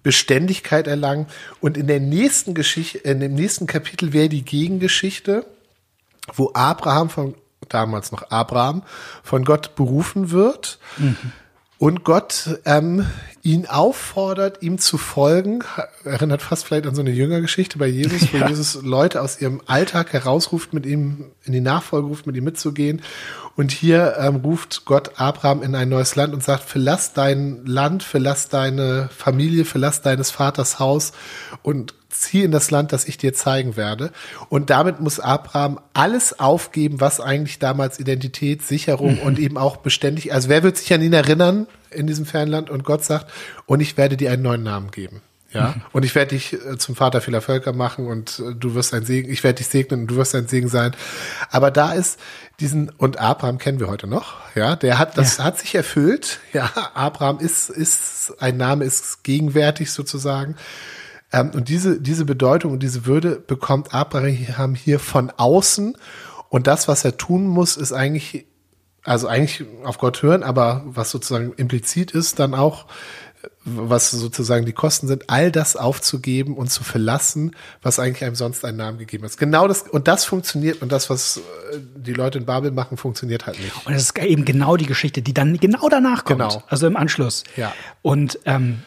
Beständigkeit 0.03 0.87
erlangen. 0.87 1.27
Und 1.61 1.77
in 1.77 1.87
der 1.87 2.01
nächsten 2.01 2.55
Geschichte, 2.55 2.99
in 2.99 3.21
dem 3.21 3.35
nächsten 3.35 3.67
Kapitel 3.67 4.13
wäre 4.13 4.29
die 4.29 4.45
Gegengeschichte, 4.45 5.47
wo 6.35 6.51
Abraham 6.55 7.11
von, 7.11 7.35
damals 7.69 8.13
noch 8.13 8.31
Abraham, 8.31 8.83
von 9.23 9.45
Gott 9.45 9.75
berufen 9.77 10.31
wird. 10.31 10.79
Mhm 10.99 11.33
und 11.83 12.05
Gott 12.05 12.61
ähm, 12.65 13.09
ihn 13.43 13.67
auffordert, 13.67 14.63
ihm 14.63 14.79
zu 14.79 14.99
folgen. 14.99 15.65
Erinnert 16.05 16.41
fast 16.41 16.65
vielleicht 16.65 16.87
an 16.87 16.95
so 16.95 17.01
eine 17.01 17.11
Jüngergeschichte 17.11 17.77
bei 17.77 17.89
Jesus, 17.89 18.33
wo 18.33 18.37
ja. 18.39 18.49
Jesus 18.49 18.81
Leute 18.83 19.21
aus 19.21 19.41
ihrem 19.41 19.61
Alltag 19.67 20.13
herausruft, 20.13 20.75
mit 20.75 20.87
ihm 20.87 21.33
in 21.43 21.53
die 21.53 21.61
Nachfolge 21.61 22.07
ruft, 22.07 22.25
mit 22.25 22.37
ihm 22.37 22.45
mitzugehen. 22.45 23.03
Und 23.55 23.71
hier 23.71 24.17
ähm, 24.19 24.37
ruft 24.37 24.85
Gott 24.85 25.21
Abraham 25.21 25.63
in 25.63 25.75
ein 25.75 25.89
neues 25.89 26.17
Land 26.17 26.33
und 26.33 26.43
sagt, 26.43 26.65
verlass 26.65 27.13
dein 27.13 27.67
Land, 27.67 28.03
verlass 28.03 28.49
deine 28.49 29.11
Familie, 29.15 29.65
verlass 29.65 30.01
deines 30.01 30.31
Vaters 30.31 30.79
Haus 30.79 31.13
und 31.63 31.95
zieh 32.09 32.43
in 32.43 32.51
das 32.51 32.71
Land, 32.71 32.93
das 32.93 33.07
ich 33.07 33.19
dir 33.19 33.35
zeigen 33.35 33.77
werde. 33.77 34.11
Und 34.49 34.71
damit 34.71 35.01
muss 35.01 35.21
Abraham 35.21 35.81
alles 35.93 36.39
aufgeben, 36.39 37.01
was 37.01 37.21
eigentlich 37.21 37.59
damals 37.59 37.99
Identität, 37.99 38.63
Sicherung 38.63 39.19
und 39.19 39.39
eben 39.39 39.59
auch 39.59 39.79
beständig, 39.79 40.33
also 40.33 40.49
wer 40.49 40.63
wird 40.63 40.77
sich 40.77 40.93
an 40.93 41.03
ihn 41.03 41.13
erinnern 41.13 41.67
in 41.91 42.07
diesem 42.07 42.27
Fernland? 42.27 42.71
Und 42.71 42.85
Gott 42.85 43.05
sagt, 43.05 43.31
und 43.67 43.81
ich 43.81 43.97
werde 43.97 44.17
dir 44.17 44.31
einen 44.31 44.43
neuen 44.43 44.63
Namen 44.63 44.91
geben. 44.91 45.21
Ja, 45.53 45.75
und 45.93 46.05
ich 46.05 46.15
werde 46.15 46.31
dich 46.31 46.53
äh, 46.55 46.79
zum 46.79 46.97
Vater 46.97 47.21
vieler 47.21 47.41
Völker 47.41 47.73
machen 47.73 48.07
und 48.07 48.39
äh, 48.39 48.55
du 48.55 48.75
wirst 48.75 48.95
ein 48.95 49.05
Segen, 49.05 49.31
ich 49.31 49.45
werde 49.45 49.57
dich 49.57 49.69
segnen 49.69 50.03
und 50.03 50.07
du 50.09 50.17
wirst 50.17 50.35
ein 50.35 50.49
Segen 50.49 50.69
sein. 50.69 50.95
Aber 51.51 51.71
da 51.71 51.93
ist 51.93 52.19
diesen, 52.61 52.91
und 52.91 53.19
Abraham 53.19 53.59
kennen 53.59 53.81
wir 53.81 53.89
heute 53.89 54.07
noch, 54.07 54.37
ja, 54.55 54.77
der 54.77 54.99
hat, 54.99 55.19
das 55.19 55.39
ja. 55.39 55.45
hat 55.45 55.59
sich 55.59 55.75
erfüllt. 55.75 56.41
Ja, 56.53 56.71
Abraham 56.93 57.39
ist, 57.39 57.71
ist, 57.71 58.35
ein 58.39 58.59
Name 58.59 58.85
ist 58.85 59.25
gegenwärtig 59.25 59.91
sozusagen. 59.91 60.57
Ähm, 61.33 61.51
und 61.55 61.69
diese, 61.69 61.99
diese 61.99 62.27
Bedeutung 62.27 62.73
und 62.73 62.83
diese 62.83 63.07
Würde 63.07 63.37
bekommt 63.37 63.95
Abraham 63.95 64.75
hier 64.75 64.99
von 64.99 65.31
außen. 65.31 65.97
Und 66.51 66.67
das, 66.67 66.89
was 66.89 67.05
er 67.05 67.17
tun 67.17 67.47
muss, 67.47 67.79
ist 67.79 67.93
eigentlich, 67.93 68.45
also 69.03 69.29
eigentlich 69.29 69.65
auf 69.85 69.97
Gott 69.97 70.23
hören, 70.23 70.43
aber 70.43 70.83
was 70.85 71.11
sozusagen 71.11 71.55
implizit 71.55 72.11
ist, 72.11 72.39
dann 72.39 72.55
auch, 72.55 72.87
was 73.65 74.11
sozusagen 74.11 74.67
die 74.67 74.73
Kosten 74.73 75.07
sind, 75.07 75.31
all 75.31 75.53
das 75.53 75.77
aufzugeben 75.77 76.57
und 76.57 76.71
zu 76.71 76.85
verlassen, 76.85 77.55
was 77.83 77.99
eigentlich 77.99 78.25
einem 78.25 78.35
sonst 78.35 78.65
einen 78.65 78.77
Namen 78.77 78.99
gegeben 78.99 79.25
ist. 79.25 79.39
Genau 79.39 79.69
das, 79.69 79.83
und 79.83 80.09
das 80.09 80.25
funktioniert, 80.25 80.83
und 80.83 80.91
das, 80.91 81.11
was 81.11 81.39
äh, 81.39 81.79
die 81.97 82.13
Leute 82.13 82.39
in 82.39 82.47
Babel 82.47 82.71
machen, 82.71 82.97
funktioniert 82.97 83.47
halt 83.47 83.61
nicht. 83.61 83.75
Und 83.87 83.95
das 83.95 84.03
ist 84.03 84.19
eben 84.19 84.45
genau 84.45 84.77
die 84.77 84.87
Geschichte, 84.87 85.23
die 85.23 85.35
dann 85.35 85.57
genau 85.59 85.89
danach 85.89 86.25
kommt. 86.25 86.41
Genau. 86.41 86.63
Also 86.69 86.87
im 86.87 86.97
Anschluss. 86.97 87.45
Ja. 87.57 87.73
Und 88.03 88.39
ähm, 88.45 88.83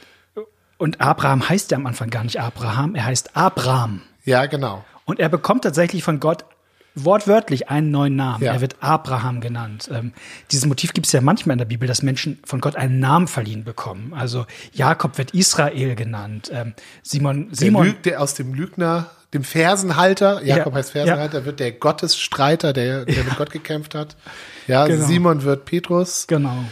und 0.78 1.00
Abraham 1.00 1.48
heißt 1.48 1.72
ja 1.72 1.78
am 1.78 1.86
Anfang 1.86 2.10
gar 2.10 2.24
nicht 2.24 2.40
Abraham, 2.40 2.96
er 2.96 3.06
heißt 3.06 3.36
Abraham. 3.36 4.02
Ja, 4.26 4.46
genau. 4.46 4.84
Und 5.06 5.20
er 5.20 5.30
bekommt 5.30 5.64
tatsächlich 5.64 6.04
von 6.04 6.20
Gott 6.20 6.46
wortwörtlich 6.96 7.70
einen 7.70 7.92
neuen 7.92 8.16
Namen. 8.16 8.44
Ja. 8.44 8.54
Er 8.54 8.62
wird 8.62 8.78
Abraham 8.80 9.42
genannt. 9.42 9.90
Ähm, 9.92 10.14
dieses 10.52 10.66
Motiv 10.66 10.94
gibt 10.94 11.08
es 11.08 11.14
ja 11.14 11.22
manchmal 11.22 11.54
in 11.54 11.60
der 11.60 11.66
Bibel, 11.66 11.88
dass 11.88 12.02
Menschen 12.02 12.40
von 12.46 12.62
Gott 12.62 12.76
einen 12.76 13.00
Namen 13.00 13.28
verliehen 13.28 13.64
bekommen. 13.64 14.14
Also 14.14 14.46
Jakob 14.72 15.18
wird 15.18 15.32
Israel 15.32 15.96
genannt. 15.96 16.50
Ähm, 16.54 16.74
Simon, 17.04 17.50
Simon 17.52 17.84
der, 17.84 17.92
Lüg, 17.94 18.04
der 18.04 18.22
aus 18.22 18.34
dem 18.34 18.54
Lügner, 18.54 19.12
dem 19.34 19.44
Fersenhalter, 19.44 20.42
Jakob 20.44 20.74
ja, 20.74 20.80
heißt 20.80 20.92
Fersenhalter, 20.92 21.40
ja. 21.40 21.46
wird 21.46 21.60
der 21.60 21.74
Gottesstreiter, 21.74 22.72
der, 22.72 23.06
der 23.06 23.24
mit 23.24 23.36
Gott 23.36 23.52
gekämpft 23.52 23.94
hat. 23.94 24.16
Ja, 24.68 24.88
genau. 24.88 25.06
Simon 25.06 25.44
wird 25.44 25.66
Petrus. 25.66 26.26
Genau 26.28 26.64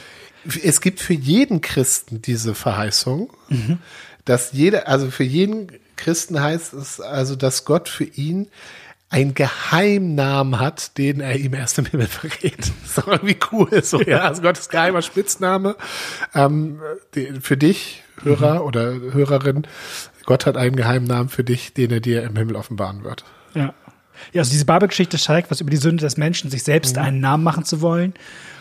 es 0.64 0.82
gibt 0.82 1.00
für 1.00 1.14
jeden 1.14 1.62
Christen 1.62 2.22
diese 2.22 2.56
Verheißung, 2.56 3.32
mhm. 3.50 3.80
dass 4.26 4.52
jeder, 4.52 4.88
also 4.88 5.10
für 5.10 5.24
jeden 5.24 5.68
Christen 5.96 6.42
heißt 6.42 6.74
es 6.74 7.00
also, 7.00 7.36
dass 7.36 7.66
Gott 7.66 7.88
für 7.88 8.04
ihn 8.04 8.48
einen 9.14 9.36
Geheimnamen 9.36 10.60
hat, 10.60 10.98
den 10.98 11.20
er 11.20 11.36
ihm 11.36 11.54
erst 11.54 11.78
im 11.78 11.86
Himmel 11.86 12.08
verrät. 12.08 12.58
Das 12.58 12.70
ist 12.86 12.98
doch 12.98 13.08
irgendwie 13.08 13.38
cool, 13.52 13.84
so, 13.84 14.02
ja. 14.02 14.22
Also 14.22 14.42
Gottes 14.42 14.70
geheimer 14.70 15.04
Spitzname, 15.04 15.76
ähm, 16.34 16.80
die, 17.14 17.40
für 17.40 17.56
dich, 17.56 18.04
Hörer 18.24 18.56
mhm. 18.56 18.62
oder 18.62 18.94
Hörerin, 19.14 19.68
Gott 20.26 20.48
hat 20.48 20.58
einen 20.58 20.76
geheimen 20.76 21.06
Namen 21.06 21.30
für 21.30 21.44
dich, 21.44 21.74
den 21.76 21.92
er 21.92 22.00
dir 22.00 22.24
im 22.24 22.36
Himmel 22.36 22.56
offenbaren 22.56 23.04
wird. 23.04 23.24
Ja. 23.54 23.76
Ja, 24.32 24.42
also 24.42 24.52
diese 24.52 24.66
Babelgeschichte 24.66 25.18
zeigt 25.18 25.52
was 25.52 25.60
über 25.60 25.70
die 25.70 25.78
Sünde 25.78 26.02
des 26.02 26.18
Menschen, 26.18 26.50
sich 26.50 26.64
selbst 26.64 26.96
mhm. 26.96 27.02
einen 27.04 27.20
Namen 27.20 27.44
machen 27.44 27.66
zu 27.66 27.82
wollen. 27.82 28.14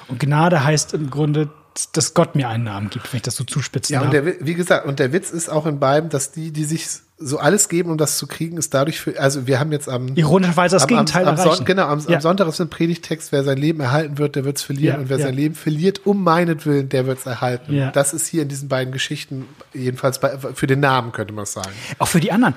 Und 0.08 0.20
Gnade 0.20 0.64
heißt 0.64 0.92
im 0.92 1.08
Grunde 1.08 1.50
dass 1.92 2.14
Gott 2.14 2.35
mir 2.35 2.48
einen 2.48 2.64
Namen 2.64 2.90
gibt, 2.90 3.12
wenn 3.12 3.18
ich 3.18 3.22
das 3.22 3.37
so 3.37 3.44
zuspitzen 3.44 3.94
Ja, 3.94 4.02
und 4.02 4.12
der, 4.12 4.44
wie 4.44 4.54
gesagt, 4.54 4.87
und 4.87 4.98
der 4.98 5.12
Witz 5.12 5.30
ist 5.30 5.48
auch 5.48 5.66
in 5.66 5.80
beiden, 5.80 6.11
dass 6.11 6.30
die, 6.30 6.50
die 6.50 6.64
sich 6.64 6.87
so 7.24 7.38
alles 7.38 7.68
geben, 7.68 7.90
um 7.90 7.98
das 7.98 8.18
zu 8.18 8.26
kriegen, 8.26 8.56
ist 8.56 8.74
dadurch 8.74 9.00
für, 9.00 9.18
also 9.18 9.46
wir 9.46 9.61
haben 9.61 9.72
jetzt 9.72 9.88
am 9.88 10.08
ironischerweise 10.16 10.76
das 10.76 10.82
am, 10.82 10.88
Gegenteil 10.88 11.28
am, 11.28 11.38
am 11.38 11.54
Son 11.54 11.64
genau 11.64 11.87
am, 11.87 12.00
ja. 12.00 12.16
am, 12.16 12.20
Sonntag 12.20 12.48
ist 12.48 12.61
ein 12.61 12.68
Predigtext, 12.68 13.32
wer 13.32 13.44
sein 13.44 13.58
Leben 13.58 13.80
erhalten 13.80 14.18
wird, 14.18 14.37
der 14.37 14.44
wird 14.44 14.56
es 14.56 14.62
verlieren 14.62 14.96
ja, 14.96 15.00
und 15.00 15.08
wer 15.08 15.18
ja. 15.18 15.26
sein 15.26 15.35
Leben 15.35 15.54
verliert 15.54 16.04
um 16.04 16.22
meinetwillen, 16.24 16.88
der 16.88 17.06
wird 17.06 17.18
es 17.18 17.26
erhalten. 17.26 17.74
Ja. 17.74 17.90
Das 17.90 18.12
ist 18.12 18.26
hier 18.26 18.42
in 18.42 18.48
diesen 18.48 18.68
beiden 18.68 18.92
Geschichten 18.92 19.46
jedenfalls 19.72 20.18
bei, 20.18 20.37
für 20.37 20.66
den 20.66 20.80
Namen 20.80 21.12
könnte 21.12 21.32
man 21.32 21.46
sagen. 21.46 21.70
Auch 21.98 22.08
für 22.08 22.20
die 22.20 22.32
anderen. 22.32 22.54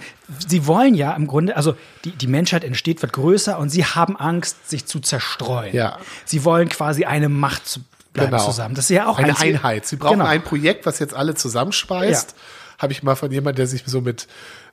Sie 0.47 0.65
wollen 0.65 0.95
ja 0.95 1.13
im 1.13 1.27
Grunde, 1.27 1.55
also 1.55 1.75
die 2.03 2.11
die 2.11 2.27
Menschheit 2.27 2.63
entsteht, 2.63 3.01
wird 3.01 3.13
größer 3.13 3.59
und 3.59 3.69
sie 3.69 3.85
haben 3.85 4.17
Angst, 4.17 4.69
sich 4.69 4.85
zu 4.85 4.99
zerstreuen. 4.99 5.75
Ja. 5.75 5.99
Sie 6.25 6.43
wollen 6.43 6.69
quasi 6.69 7.05
eine 7.05 7.29
Macht 7.29 7.67
zu 7.67 7.81
bleiben 8.15 8.31
genau. 8.31 8.45
zusammen. 8.45 8.75
Das 8.75 8.85
ist 8.85 8.95
ja 8.95 9.07
auch 9.07 9.19
eine 9.19 9.39
Einheit. 9.39 9.85
Sie 9.85 9.95
brauchen 9.95 10.19
genau. 10.19 10.29
ein 10.29 10.43
Projekt, 10.43 10.85
was 10.85 10.99
jetzt 10.99 11.13
alle 11.13 11.35
zusammenschweißt. 11.35 12.31
Ja. 12.31 12.37
Habe 12.79 12.93
ich 12.93 13.03
mal 13.03 13.15
von 13.15 13.31
jemandem, 13.31 13.57
der 13.57 13.67
sich 13.67 13.83
so 13.85 14.01
mit 14.01 14.27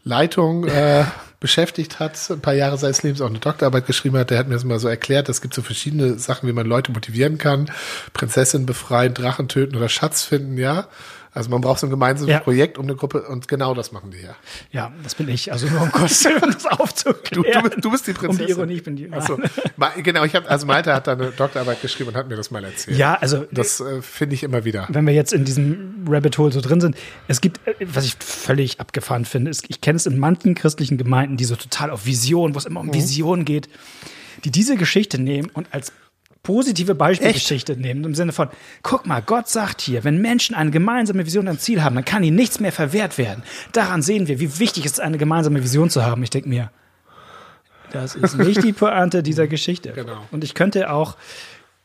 Leitung 0.04 0.66
äh, 0.66 1.04
beschäftigt 1.40 2.00
hat, 2.00 2.18
ein 2.30 2.40
paar 2.40 2.54
Jahre 2.54 2.78
seines 2.78 3.02
Lebens 3.02 3.20
auch 3.20 3.28
eine 3.28 3.38
Doktorarbeit 3.38 3.86
geschrieben 3.86 4.16
hat, 4.16 4.30
der 4.30 4.38
hat 4.38 4.48
mir 4.48 4.54
das 4.54 4.64
mal 4.64 4.78
so 4.78 4.88
erklärt, 4.88 5.28
es 5.28 5.40
gibt 5.40 5.54
so 5.54 5.62
verschiedene 5.62 6.18
Sachen, 6.18 6.48
wie 6.48 6.52
man 6.52 6.66
Leute 6.66 6.92
motivieren 6.92 7.38
kann. 7.38 7.70
Prinzessin 8.12 8.64
befreien, 8.64 9.12
Drachen 9.14 9.48
töten 9.48 9.76
oder 9.76 9.88
Schatz 9.88 10.22
finden, 10.22 10.56
ja. 10.56 10.86
Also 11.34 11.48
man 11.48 11.62
braucht 11.62 11.80
so 11.80 11.86
ein 11.86 11.90
gemeinsames 11.90 12.30
ja. 12.30 12.40
Projekt 12.40 12.76
um 12.76 12.84
eine 12.84 12.94
Gruppe 12.94 13.22
und 13.22 13.48
genau 13.48 13.72
das 13.72 13.90
machen 13.90 14.10
die 14.10 14.18
hier. 14.18 14.36
Ja, 14.70 14.92
das 15.02 15.14
bin 15.14 15.28
ich. 15.28 15.50
Also 15.50 15.66
nur 15.66 15.80
um 15.80 15.90
kurz 15.90 16.22
das 16.40 16.66
aufzuklären. 16.66 17.62
Du, 17.64 17.70
du, 17.70 17.80
du 17.80 17.90
bist 17.90 18.06
die 18.06 18.12
Prinzessin. 18.12 18.42
Um 18.42 18.46
die 18.46 18.52
Ironie, 18.52 18.74
ich 18.74 18.82
bin 18.82 18.96
die. 18.96 19.10
Achso. 19.10 19.38
Genau, 20.02 20.24
ich 20.24 20.34
habe 20.34 20.48
also 20.48 20.66
Malte 20.66 20.94
hat 20.94 21.06
da 21.06 21.12
eine 21.12 21.30
Doktorarbeit 21.30 21.80
geschrieben 21.80 22.10
und 22.10 22.16
hat 22.16 22.28
mir 22.28 22.36
das 22.36 22.50
mal 22.50 22.62
erzählt. 22.62 22.98
Ja, 22.98 23.14
also 23.14 23.46
das 23.50 23.80
äh, 23.80 24.02
finde 24.02 24.34
ich 24.34 24.42
immer 24.42 24.64
wieder. 24.64 24.86
Wenn 24.90 25.06
wir 25.06 25.14
jetzt 25.14 25.32
in 25.32 25.46
diesem 25.46 26.04
Rabbit 26.06 26.36
Hole 26.36 26.52
so 26.52 26.60
drin 26.60 26.82
sind, 26.82 26.96
es 27.28 27.40
gibt, 27.40 27.66
äh, 27.66 27.74
was 27.80 28.04
ich 28.04 28.16
völlig 28.20 28.78
abgefahren 28.78 29.24
finde, 29.24 29.50
ist, 29.50 29.64
ich 29.68 29.80
kenne 29.80 29.96
es 29.96 30.04
in 30.04 30.18
manchen 30.18 30.54
christlichen 30.54 30.98
Gemeinden, 30.98 31.38
die 31.38 31.44
so 31.44 31.56
total 31.56 31.90
auf 31.90 32.04
Vision, 32.04 32.54
wo 32.54 32.58
es 32.58 32.66
immer 32.66 32.80
um 32.80 32.88
mhm. 32.88 32.94
Vision 32.94 33.46
geht, 33.46 33.70
die 34.44 34.50
diese 34.50 34.76
Geschichte 34.76 35.18
nehmen 35.18 35.50
und 35.54 35.68
als 35.72 35.92
positive 36.42 36.94
Beispielgeschichte 36.94 37.76
nehmen, 37.76 38.04
im 38.04 38.14
Sinne 38.14 38.32
von, 38.32 38.48
guck 38.82 39.06
mal, 39.06 39.22
Gott 39.22 39.48
sagt 39.48 39.80
hier, 39.80 40.04
wenn 40.04 40.20
Menschen 40.20 40.54
eine 40.54 40.70
gemeinsame 40.70 41.24
Vision 41.24 41.48
und 41.48 41.60
Ziel 41.60 41.82
haben, 41.82 41.94
dann 41.94 42.04
kann 42.04 42.24
ihnen 42.24 42.36
nichts 42.36 42.58
mehr 42.58 42.72
verwehrt 42.72 43.18
werden. 43.18 43.42
Daran 43.72 44.02
sehen 44.02 44.26
wir, 44.26 44.40
wie 44.40 44.58
wichtig 44.58 44.84
es 44.84 44.92
ist, 44.92 45.00
eine 45.00 45.18
gemeinsame 45.18 45.62
Vision 45.62 45.90
zu 45.90 46.04
haben. 46.04 46.22
Ich 46.22 46.30
denke 46.30 46.48
mir, 46.48 46.70
das 47.92 48.14
ist 48.14 48.36
nicht 48.36 48.64
die 48.64 48.72
Pointe 48.72 49.22
dieser 49.22 49.46
Geschichte. 49.46 49.92
Genau. 50.02 50.24
Und 50.30 50.42
ich 50.42 50.54
könnte 50.54 50.90
auch 50.90 51.16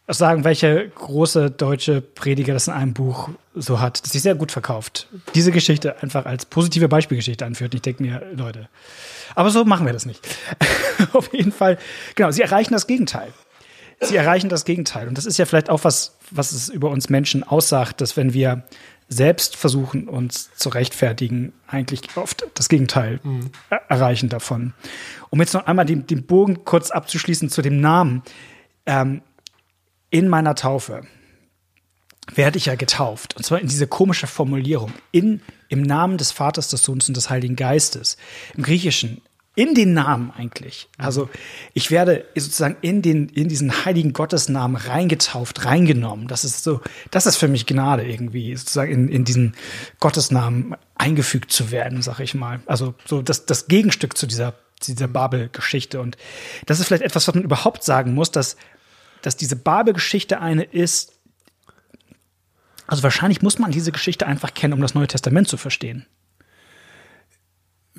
sagen, 0.08 0.46
welche 0.46 0.90
große 0.90 1.52
deutsche 1.52 2.02
Prediger 2.02 2.54
das 2.54 2.68
in 2.68 2.74
einem 2.74 2.94
Buch 2.94 3.30
so 3.54 3.82
hat, 3.82 4.02
das 4.04 4.14
sich 4.14 4.22
sehr 4.22 4.36
gut 4.36 4.52
verkauft. 4.52 5.08
Diese 5.36 5.52
Geschichte 5.52 6.02
einfach 6.02 6.26
als 6.26 6.46
positive 6.46 6.88
Beispielgeschichte 6.88 7.46
anführt. 7.46 7.76
Ich 7.76 7.82
denke 7.82 8.04
mir, 8.04 8.24
Leute, 8.34 8.70
aber 9.36 9.52
so 9.52 9.66
machen 9.66 9.86
wir 9.86 9.94
das 9.94 10.06
nicht. 10.06 10.26
Auf 11.14 11.34
jeden 11.34 11.52
Fall, 11.52 11.78
genau, 12.16 12.32
sie 12.32 12.42
erreichen 12.42 12.74
das 12.74 12.88
Gegenteil 12.88 13.34
sie 14.02 14.16
erreichen 14.16 14.50
das 14.50 14.66
Gegenteil. 14.66 15.08
Und 15.08 15.18
das 15.18 15.26
ist 15.26 15.38
ja 15.38 15.46
vielleicht 15.46 15.70
auch 15.70 15.84
was, 15.84 16.18
was 16.32 16.52
es 16.52 16.70
über 16.70 16.90
uns 16.90 17.10
Menschen 17.10 17.44
aussagt, 17.44 18.02
dass 18.02 18.18
wenn 18.18 18.34
wir 18.34 18.64
selbst 19.10 19.56
versuchen, 19.56 20.10
uns 20.10 20.54
zu 20.56 20.70
rechtfertigen, 20.70 21.54
eigentlich 21.66 22.02
oft 22.16 22.46
das 22.56 22.68
Gegenteil 22.68 23.20
mhm. 23.24 23.52
erreichen 23.88 24.30
davon. 24.30 24.74
Um 25.30 25.40
jetzt 25.40 25.54
noch 25.54 25.66
einmal 25.66 25.86
den, 25.86 26.06
den 26.08 26.26
Bogen 26.26 26.66
kurz 26.66 26.92
abzuschließen 26.92 27.50
zu 27.50 27.62
dem 27.62 27.80
Namen. 27.80 28.22
Ähm, 28.86 29.22
in 30.10 30.28
meiner 30.28 30.56
Taufe 30.56 31.04
werde 32.36 32.58
ich 32.58 32.66
ja 32.66 32.76
getauft. 32.76 33.36
Und 33.38 33.44
zwar 33.44 33.60
in 33.60 33.68
diese 33.68 33.88
komische 33.88 34.28
Formulierung. 34.28 34.92
In, 35.12 35.42
im 35.70 35.82
Namen 35.82 36.18
des 36.18 36.32
Vaters, 36.32 36.68
des 36.70 36.84
Sohnes 36.84 37.08
und 37.08 37.16
des 37.16 37.30
Heiligen 37.30 37.56
Geistes. 37.56 38.18
Im 38.56 38.64
Griechischen 38.64 39.22
in 39.58 39.74
den 39.74 39.94
Namen 39.94 40.30
eigentlich. 40.30 40.88
Also 41.00 41.30
ich 41.74 41.90
werde 41.90 42.26
sozusagen 42.36 42.78
in 42.82 43.02
den 43.02 43.28
in 43.30 43.50
diesen 43.50 43.86
heiligen 43.86 44.14
Gottesnamen 44.14 44.78
reingetauft, 44.78 45.66
reingenommen. 45.66 46.28
Das 46.28 46.46
ist 46.46 46.64
so, 46.64 46.80
das 47.10 47.26
ist 47.26 47.38
für 47.38 47.48
mich 47.48 47.66
Gnade 47.66 48.08
irgendwie, 48.08 48.56
sozusagen 48.56 48.92
in, 48.92 49.10
in 49.10 49.26
diesen 49.26 49.56
Gottesnamen 50.00 50.76
eingefügt 50.94 51.52
zu 51.52 51.72
werden, 51.72 52.04
sag 52.04 52.20
ich 52.20 52.36
mal. 52.36 52.60
Also 52.68 52.94
so 53.06 53.24
das 53.24 53.48
das 53.48 53.68
Gegenstück 53.68 54.16
zu 54.16 54.28
dieser 54.28 54.54
zu 54.80 54.92
dieser 54.94 55.08
Babel-Geschichte 55.08 56.00
und 56.02 56.18
das 56.68 56.80
ist 56.80 56.86
vielleicht 56.86 57.02
etwas, 57.02 57.28
was 57.28 57.34
man 57.34 57.44
überhaupt 57.44 57.84
sagen 57.84 58.14
muss, 58.14 58.30
dass 58.30 58.58
dass 59.24 59.38
diese 59.38 59.56
Babel-Geschichte 59.56 60.40
eine 60.40 60.66
ist. 60.66 61.14
Also 62.86 63.02
wahrscheinlich 63.02 63.42
muss 63.42 63.58
man 63.58 63.72
diese 63.72 63.92
Geschichte 63.92 64.28
einfach 64.28 64.54
kennen, 64.54 64.74
um 64.74 64.82
das 64.82 64.94
Neue 64.94 65.08
Testament 65.08 65.48
zu 65.48 65.58
verstehen. 65.58 66.06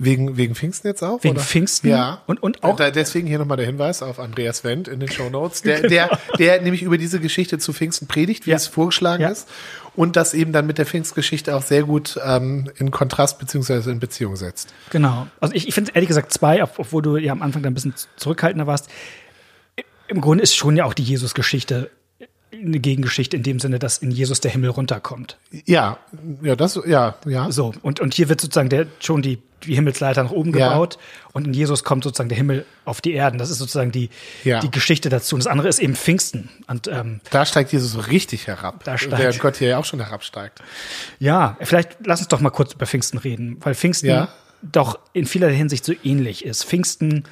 Wegen, 0.01 0.37
wegen 0.37 0.55
Pfingsten 0.55 0.89
jetzt 0.89 1.03
auch? 1.03 1.23
Wegen 1.25 1.35
oder? 1.35 1.45
Pfingsten. 1.45 1.89
Ja. 1.89 2.23
Und, 2.27 2.43
und 2.43 2.63
auch. 2.63 2.77
Da, 2.77 2.91
deswegen 2.91 3.27
hier 3.27 3.39
nochmal 3.39 3.57
der 3.57 3.67
Hinweis 3.67 4.03
auf 4.03 4.21
Andreas 4.21 4.63
Wendt 4.63 4.87
in 4.87 5.01
den 5.01 5.11
Show 5.11 5.29
Notes, 5.29 5.63
der, 5.63 5.81
genau. 5.81 5.89
der, 5.89 6.19
der 6.39 6.63
nämlich 6.63 6.83
über 6.83 6.99
diese 6.99 7.21
Geschichte 7.21 7.59
zu 7.59 7.73
Pfingsten 7.73 8.07
predigt, 8.07 8.47
wie 8.47 8.51
ja. 8.51 8.57
es 8.57 8.67
vorgeschlagen 8.67 9.23
ja. 9.23 9.31
ist. 9.31 9.49
Und 9.97 10.15
das 10.15 10.35
eben 10.35 10.53
dann 10.53 10.67
mit 10.67 10.79
der 10.79 10.87
Pfingstgeschichte 10.87 11.57
auch 11.57 11.63
sehr 11.63 11.83
gut 11.83 12.19
ähm, 12.25 12.71
in 12.77 12.93
Kontrast 12.93 13.41
beziehungsweise 13.41 13.91
in 13.91 13.99
Beziehung 13.99 14.37
setzt. 14.37 14.73
Genau. 14.91 15.27
Also 15.41 15.55
ich, 15.55 15.67
ich 15.67 15.75
finde 15.75 15.91
ehrlich 15.95 16.09
gesagt 16.09 16.33
zwei, 16.33 16.63
obwohl 16.63 17.03
du 17.03 17.17
ja 17.17 17.33
am 17.33 17.43
Anfang 17.43 17.63
da 17.63 17.69
ein 17.69 17.75
bisschen 17.75 17.95
zurückhaltender 18.17 18.69
warst. 18.69 18.89
Im 20.07 20.21
Grunde 20.21 20.45
ist 20.45 20.55
schon 20.55 20.77
ja 20.77 20.85
auch 20.85 20.95
die 20.95 21.03
Jesus-Geschichte 21.03 21.91
eine 22.53 22.79
Gegengeschichte 22.81 23.37
in 23.37 23.43
dem 23.43 23.61
Sinne, 23.61 23.79
dass 23.79 23.99
in 23.99 24.11
Jesus 24.11 24.41
der 24.41 24.51
Himmel 24.51 24.71
runterkommt. 24.71 25.37
Ja, 25.67 25.99
ja, 26.43 26.57
das, 26.57 26.81
ja, 26.87 27.17
ja. 27.27 27.51
So, 27.53 27.75
und, 27.83 28.01
und 28.01 28.15
hier 28.15 28.29
wird 28.29 28.41
sozusagen 28.41 28.69
der, 28.69 28.87
schon 29.01 29.23
die, 29.23 29.39
die 29.65 29.75
Himmelsleiter 29.75 30.25
nach 30.25 30.31
oben 30.31 30.57
ja. 30.57 30.69
gebaut 30.69 30.99
und 31.33 31.47
in 31.47 31.53
Jesus 31.53 31.85
kommt 31.85 32.05
sozusagen 32.05 32.29
der 32.29 32.39
Himmel 32.39 32.65
auf 32.85 33.01
die 33.01 33.13
Erden. 33.13 33.39
Das 33.39 33.51
ist 33.51 33.59
sozusagen 33.59 33.93
die, 33.93 34.09
ja. 34.45 34.61
die 34.61 34.71
Geschichte 34.71 35.09
dazu. 35.09 35.35
Und 35.35 35.45
das 35.45 35.51
andere 35.51 35.69
ist 35.69 35.79
eben 35.79 35.95
Pfingsten. 35.95 36.49
Und, 36.67 36.89
ähm, 36.89 37.21
da 37.31 37.45
steigt 37.45 37.73
Jesus 37.73 37.93
so 37.93 38.01
richtig 38.01 38.47
herab. 38.47 38.83
Da 38.85 38.97
steigt. 38.97 39.19
Während 39.19 39.41
Gott 39.41 39.57
hier 39.57 39.69
ja 39.69 39.79
auch 39.79 39.85
schon 39.85 40.01
herabsteigt. 40.01 40.63
Ja, 41.19 41.57
vielleicht 41.61 41.99
lass 42.05 42.21
uns 42.21 42.29
doch 42.29 42.41
mal 42.41 42.51
kurz 42.51 42.73
über 42.73 42.87
Pfingsten 42.87 43.19
reden, 43.19 43.59
weil 43.61 43.75
Pfingsten 43.75 44.09
ja. 44.09 44.29
doch 44.63 44.99
in 45.13 45.27
vieler 45.27 45.49
Hinsicht 45.49 45.85
so 45.85 45.93
ähnlich 46.03 46.45
ist. 46.45 46.65
Pfingsten 46.65 47.25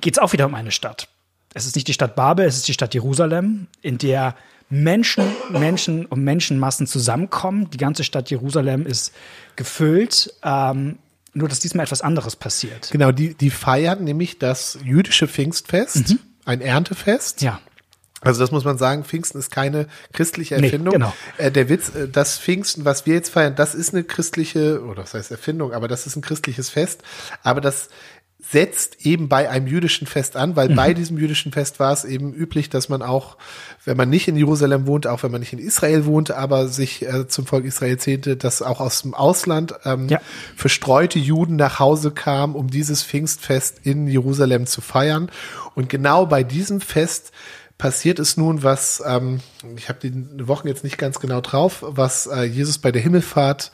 geht 0.00 0.14
es 0.14 0.18
auch 0.18 0.32
wieder 0.32 0.46
um 0.46 0.54
eine 0.54 0.70
Stadt 0.70 1.08
es 1.54 1.66
ist 1.66 1.76
nicht 1.76 1.88
die 1.88 1.94
Stadt 1.94 2.14
Babel, 2.16 2.44
es 2.44 2.56
ist 2.56 2.68
die 2.68 2.74
Stadt 2.74 2.92
Jerusalem, 2.94 3.68
in 3.80 3.98
der 3.98 4.36
Menschen, 4.68 5.24
Menschen 5.50 6.04
und 6.06 6.22
Menschenmassen 6.24 6.86
zusammenkommen. 6.86 7.70
Die 7.70 7.78
ganze 7.78 8.02
Stadt 8.02 8.30
Jerusalem 8.30 8.86
ist 8.86 9.12
gefüllt. 9.56 10.34
Ähm, 10.42 10.98
nur, 11.32 11.48
dass 11.48 11.60
diesmal 11.60 11.84
etwas 11.84 12.02
anderes 12.02 12.36
passiert. 12.36 12.90
Genau, 12.92 13.12
die, 13.12 13.34
die 13.34 13.50
feiern 13.50 14.04
nämlich 14.04 14.38
das 14.38 14.78
jüdische 14.84 15.26
Pfingstfest, 15.26 16.10
mhm. 16.10 16.18
ein 16.44 16.60
Erntefest. 16.60 17.42
Ja. 17.42 17.60
Also 18.24 18.40
das 18.40 18.50
muss 18.50 18.64
man 18.64 18.78
sagen, 18.78 19.04
Pfingsten 19.04 19.38
ist 19.38 19.50
keine 19.50 19.86
christliche 20.12 20.54
Erfindung. 20.54 20.94
Nee, 20.94 20.98
genau. 20.98 21.12
Äh, 21.36 21.50
der 21.50 21.68
Witz, 21.68 21.94
äh, 21.94 22.08
das 22.08 22.38
Pfingsten, 22.38 22.84
was 22.84 23.04
wir 23.04 23.14
jetzt 23.14 23.28
feiern, 23.28 23.54
das 23.54 23.74
ist 23.74 23.92
eine 23.92 24.02
christliche, 24.02 24.82
oder 24.82 25.02
das 25.02 25.12
heißt 25.12 25.30
Erfindung, 25.30 25.72
aber 25.72 25.88
das 25.88 26.06
ist 26.06 26.16
ein 26.16 26.22
christliches 26.22 26.70
Fest. 26.70 27.02
Aber 27.42 27.60
das 27.60 27.90
setzt 28.50 29.04
eben 29.04 29.28
bei 29.28 29.48
einem 29.48 29.66
jüdischen 29.66 30.06
Fest 30.06 30.36
an, 30.36 30.56
weil 30.56 30.68
mhm. 30.68 30.76
bei 30.76 30.94
diesem 30.94 31.18
jüdischen 31.18 31.52
Fest 31.52 31.80
war 31.80 31.92
es 31.92 32.04
eben 32.04 32.32
üblich, 32.32 32.70
dass 32.70 32.88
man 32.88 33.02
auch, 33.02 33.36
wenn 33.84 33.96
man 33.96 34.10
nicht 34.10 34.28
in 34.28 34.36
Jerusalem 34.36 34.86
wohnt, 34.86 35.06
auch 35.06 35.22
wenn 35.22 35.30
man 35.30 35.40
nicht 35.40 35.52
in 35.52 35.58
Israel 35.58 36.04
wohnt, 36.04 36.30
aber 36.30 36.68
sich 36.68 37.02
äh, 37.06 37.26
zum 37.26 37.46
Volk 37.46 37.64
Israel 37.64 37.98
zählte, 37.98 38.36
dass 38.36 38.62
auch 38.62 38.80
aus 38.80 39.02
dem 39.02 39.14
Ausland 39.14 39.74
ähm, 39.84 40.08
ja. 40.08 40.20
verstreute 40.56 41.18
Juden 41.18 41.56
nach 41.56 41.78
Hause 41.78 42.10
kamen, 42.10 42.54
um 42.54 42.68
dieses 42.68 43.02
Pfingstfest 43.02 43.80
in 43.82 44.06
Jerusalem 44.06 44.66
zu 44.66 44.80
feiern. 44.80 45.30
Und 45.74 45.88
genau 45.88 46.26
bei 46.26 46.42
diesem 46.42 46.80
Fest 46.80 47.32
passiert 47.78 48.18
es 48.18 48.36
nun, 48.36 48.62
was, 48.62 49.02
ähm, 49.06 49.40
ich 49.76 49.88
habe 49.88 49.98
die 50.02 50.46
Wochen 50.46 50.68
jetzt 50.68 50.84
nicht 50.84 50.98
ganz 50.98 51.18
genau 51.18 51.40
drauf, 51.40 51.84
was 51.86 52.26
äh, 52.26 52.42
Jesus 52.44 52.78
bei 52.78 52.92
der 52.92 53.02
Himmelfahrt 53.02 53.72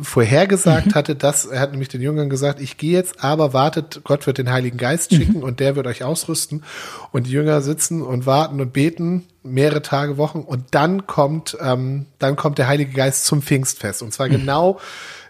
vorhergesagt 0.00 0.88
mhm. 0.88 0.94
hatte, 0.94 1.14
dass 1.14 1.46
er 1.46 1.60
hat 1.60 1.70
nämlich 1.70 1.88
den 1.88 2.00
Jüngern 2.00 2.30
gesagt, 2.30 2.60
ich 2.60 2.76
gehe 2.76 2.92
jetzt, 2.92 3.22
aber 3.22 3.52
wartet, 3.52 4.00
Gott 4.04 4.26
wird 4.26 4.38
den 4.38 4.50
Heiligen 4.50 4.78
Geist 4.78 5.14
schicken 5.14 5.38
mhm. 5.38 5.42
und 5.42 5.60
der 5.60 5.76
wird 5.76 5.86
euch 5.86 6.04
ausrüsten. 6.04 6.64
Und 7.12 7.26
die 7.26 7.30
Jünger 7.30 7.60
sitzen 7.60 8.02
und 8.02 8.26
warten 8.26 8.60
und 8.60 8.72
beten 8.72 9.26
mehrere 9.42 9.82
Tage, 9.82 10.18
Wochen 10.18 10.40
und 10.40 10.66
dann 10.72 11.06
kommt, 11.06 11.56
ähm, 11.60 12.06
dann 12.18 12.36
kommt 12.36 12.58
der 12.58 12.68
Heilige 12.68 12.92
Geist 12.92 13.24
zum 13.24 13.42
Pfingstfest 13.42 14.02
und 14.02 14.12
zwar 14.12 14.28
mhm. 14.28 14.32
genau 14.32 14.80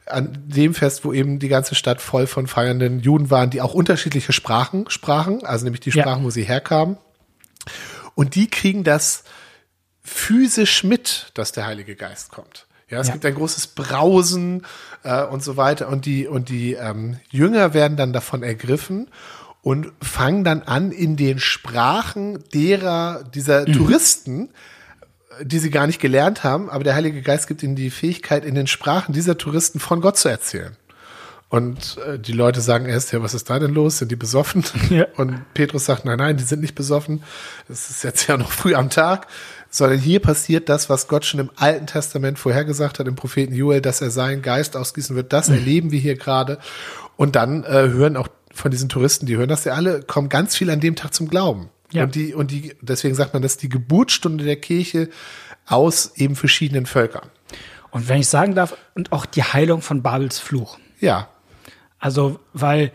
an 0.07 0.39
dem 0.47 0.75
Fest, 0.75 1.05
wo 1.05 1.13
eben 1.13 1.39
die 1.39 1.49
ganze 1.49 1.75
Stadt 1.75 2.01
voll 2.01 2.27
von 2.27 2.47
feiernden 2.47 3.01
Juden 3.01 3.31
waren, 3.31 3.51
die 3.51 3.61
auch 3.61 3.75
unterschiedliche 3.75 4.33
Sprachen 4.33 4.89
sprachen, 4.89 5.45
also 5.45 5.65
nämlich 5.65 5.81
die 5.81 5.93
Sprachen, 5.93 6.21
ja. 6.21 6.25
wo 6.25 6.31
sie 6.31 6.45
herkamen. 6.45 6.97
Und 8.15 8.35
die 8.35 8.49
kriegen 8.49 8.85
das 8.85 9.25
physisch 10.03 10.83
mit, 10.85 11.31
dass 11.35 11.53
der 11.53 11.67
Heilige 11.67 11.95
Geist 11.95 12.31
kommt. 12.31 12.67
Ja, 12.91 13.01
es 13.01 13.09
ja. 13.09 13.13
gibt 13.13 13.27
ein 13.27 13.35
großes 13.35 13.69
Brausen 13.69 14.65
äh, 15.03 15.25
und 15.25 15.43
so 15.43 15.57
weiter. 15.57 15.89
Und 15.89 16.07
die, 16.07 16.27
und 16.27 16.49
die 16.49 16.73
ähm, 16.75 17.19
Jünger 17.31 17.75
werden 17.75 17.97
dann 17.97 18.13
davon 18.13 18.43
ergriffen 18.43 19.09
und 19.63 19.93
fangen 20.03 20.45
dann 20.45 20.63
an, 20.63 20.93
in 20.93 21.17
den 21.17 21.39
Sprachen 21.39 22.43
derer, 22.55 23.25
dieser 23.35 23.69
mhm. 23.69 23.73
Touristen, 23.75 24.49
die 25.43 25.59
sie 25.59 25.71
gar 25.71 25.87
nicht 25.87 26.01
gelernt 26.01 26.43
haben, 26.45 26.71
aber 26.71 26.85
der 26.85 26.95
Heilige 26.95 27.23
Geist 27.23 27.47
gibt 27.47 27.63
ihnen 27.63 27.77
die 27.77 27.91
Fähigkeit, 27.91 28.45
in 28.45 28.55
den 28.55 28.67
Sprachen 28.67 29.13
dieser 29.13 29.39
Touristen 29.39 29.79
von 29.79 30.01
Gott 30.01 30.17
zu 30.17 30.29
erzählen. 30.29 30.77
Und 31.51 31.97
äh, 32.07 32.19
die 32.19 32.33
Leute 32.33 32.61
sagen 32.61 32.87
erst, 32.87 33.13
ja, 33.13 33.23
was 33.23 33.33
ist 33.33 33.49
da 33.49 33.59
denn 33.59 33.73
los? 33.73 33.99
Sind 33.99 34.11
die 34.11 34.17
besoffen? 34.17 34.65
Ja. 34.91 35.07
Und 35.17 35.43
Petrus 35.55 35.87
sagt, 35.87 36.05
nein, 36.05 36.19
nein, 36.19 36.37
die 36.37 36.45
sind 36.45 36.61
nicht 36.61 36.75
besoffen. 36.75 37.23
Es 37.69 37.89
ist 37.89 38.05
jetzt 38.05 38.27
ja 38.27 38.37
noch 38.37 38.53
früh 38.53 38.75
am 38.75 38.91
Tag 38.91 39.27
sondern 39.71 39.99
hier 39.99 40.21
passiert 40.21 40.69
das, 40.69 40.89
was 40.89 41.09
Gott 41.09 41.25
schon 41.25 41.41
im 41.41 41.51
Alten 41.57 41.87
Testament 41.87 42.39
vorhergesagt 42.39 42.99
hat, 42.99 43.07
im 43.07 43.17
Propheten 43.17 43.55
Joel, 43.55 43.81
dass 43.81 44.01
er 44.01 44.11
seinen 44.11 44.43
Geist 44.43 44.77
ausgießen 44.77 45.15
wird. 45.15 45.33
Das 45.33 45.49
erleben 45.49 45.91
wir 45.93 46.01
hier 46.01 46.17
gerade. 46.17 46.59
Und 47.17 47.37
dann 47.37 47.65
äh, 47.65 47.89
hören 47.89 48.17
auch 48.17 48.29
von 48.53 48.71
diesen 48.71 48.89
Touristen, 48.89 49.27
die 49.27 49.37
hören 49.37 49.49
das 49.49 49.65
ja 49.65 49.75
alle, 49.75 50.03
kommen 50.03 50.29
ganz 50.29 50.57
viel 50.57 50.71
an 50.71 50.81
dem 50.81 50.97
Tag 50.97 51.15
zum 51.15 51.29
Glauben. 51.29 51.69
Ja. 51.93 52.05
Und 52.05 52.15
die, 52.15 52.35
und 52.35 52.51
die, 52.51 52.75
deswegen 52.81 53.15
sagt 53.15 53.33
man, 53.33 53.43
das 53.43 53.53
ist 53.53 53.63
die 53.63 53.69
Geburtsstunde 53.69 54.45
der 54.45 54.57
Kirche 54.57 55.09
aus 55.67 56.13
eben 56.17 56.37
verschiedenen 56.37 56.87
Völkern. 56.87 57.29
Und 57.91 58.09
wenn 58.09 58.21
ich 58.21 58.29
sagen 58.29 58.55
darf, 58.55 58.77
und 58.95 59.13
auch 59.13 59.27
die 59.27 59.43
Heilung 59.43 59.81
von 59.81 60.03
Babels 60.03 60.39
Fluch. 60.39 60.79
Ja. 61.01 61.29
Also, 61.99 62.41
weil 62.53 62.93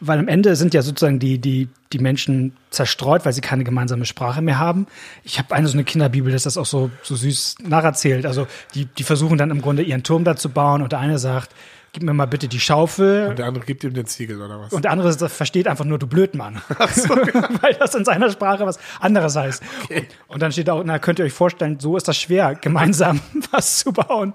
weil 0.00 0.18
am 0.18 0.28
Ende 0.28 0.56
sind 0.56 0.74
ja 0.74 0.82
sozusagen 0.82 1.18
die, 1.18 1.38
die, 1.38 1.68
die 1.92 1.98
Menschen 1.98 2.56
zerstreut, 2.70 3.24
weil 3.24 3.32
sie 3.32 3.40
keine 3.40 3.64
gemeinsame 3.64 4.04
Sprache 4.04 4.42
mehr 4.42 4.58
haben. 4.58 4.86
Ich 5.24 5.38
habe 5.38 5.54
eine 5.54 5.68
so 5.68 5.74
eine 5.74 5.84
Kinderbibel, 5.84 6.32
das 6.32 6.44
das 6.44 6.56
auch 6.56 6.66
so, 6.66 6.90
so 7.02 7.16
süß 7.16 7.56
nacherzählt. 7.66 8.26
Also 8.26 8.46
die, 8.74 8.86
die 8.86 9.02
versuchen 9.02 9.38
dann 9.38 9.50
im 9.50 9.62
Grunde 9.62 9.82
ihren 9.82 10.02
Turm 10.02 10.24
da 10.24 10.36
zu 10.36 10.50
bauen 10.50 10.82
und 10.82 10.92
der 10.92 11.00
eine 11.00 11.18
sagt, 11.18 11.54
gib 11.96 12.02
mir 12.02 12.12
mal 12.12 12.26
bitte 12.26 12.46
die 12.46 12.60
Schaufel. 12.60 13.28
Und 13.28 13.38
der 13.38 13.46
andere 13.46 13.64
gibt 13.64 13.82
ihm 13.82 13.94
den 13.94 14.04
Ziegel 14.04 14.42
oder 14.42 14.60
was? 14.60 14.72
Und 14.74 14.84
der 14.84 14.92
andere 14.92 15.30
versteht 15.30 15.66
einfach 15.66 15.86
nur, 15.86 15.98
du 15.98 16.06
Blödmann. 16.06 16.60
So. 16.94 17.08
Weil 17.62 17.74
das 17.78 17.94
in 17.94 18.04
seiner 18.04 18.30
Sprache 18.30 18.66
was 18.66 18.78
anderes 19.00 19.34
heißt. 19.34 19.62
Okay. 19.84 20.06
Und 20.28 20.42
dann 20.42 20.52
steht 20.52 20.68
auch, 20.68 20.82
na, 20.84 20.98
könnt 20.98 21.18
ihr 21.18 21.24
euch 21.24 21.32
vorstellen, 21.32 21.80
so 21.80 21.96
ist 21.96 22.06
das 22.06 22.18
schwer, 22.18 22.54
gemeinsam 22.54 23.20
was 23.50 23.78
zu 23.78 23.92
bauen. 23.92 24.34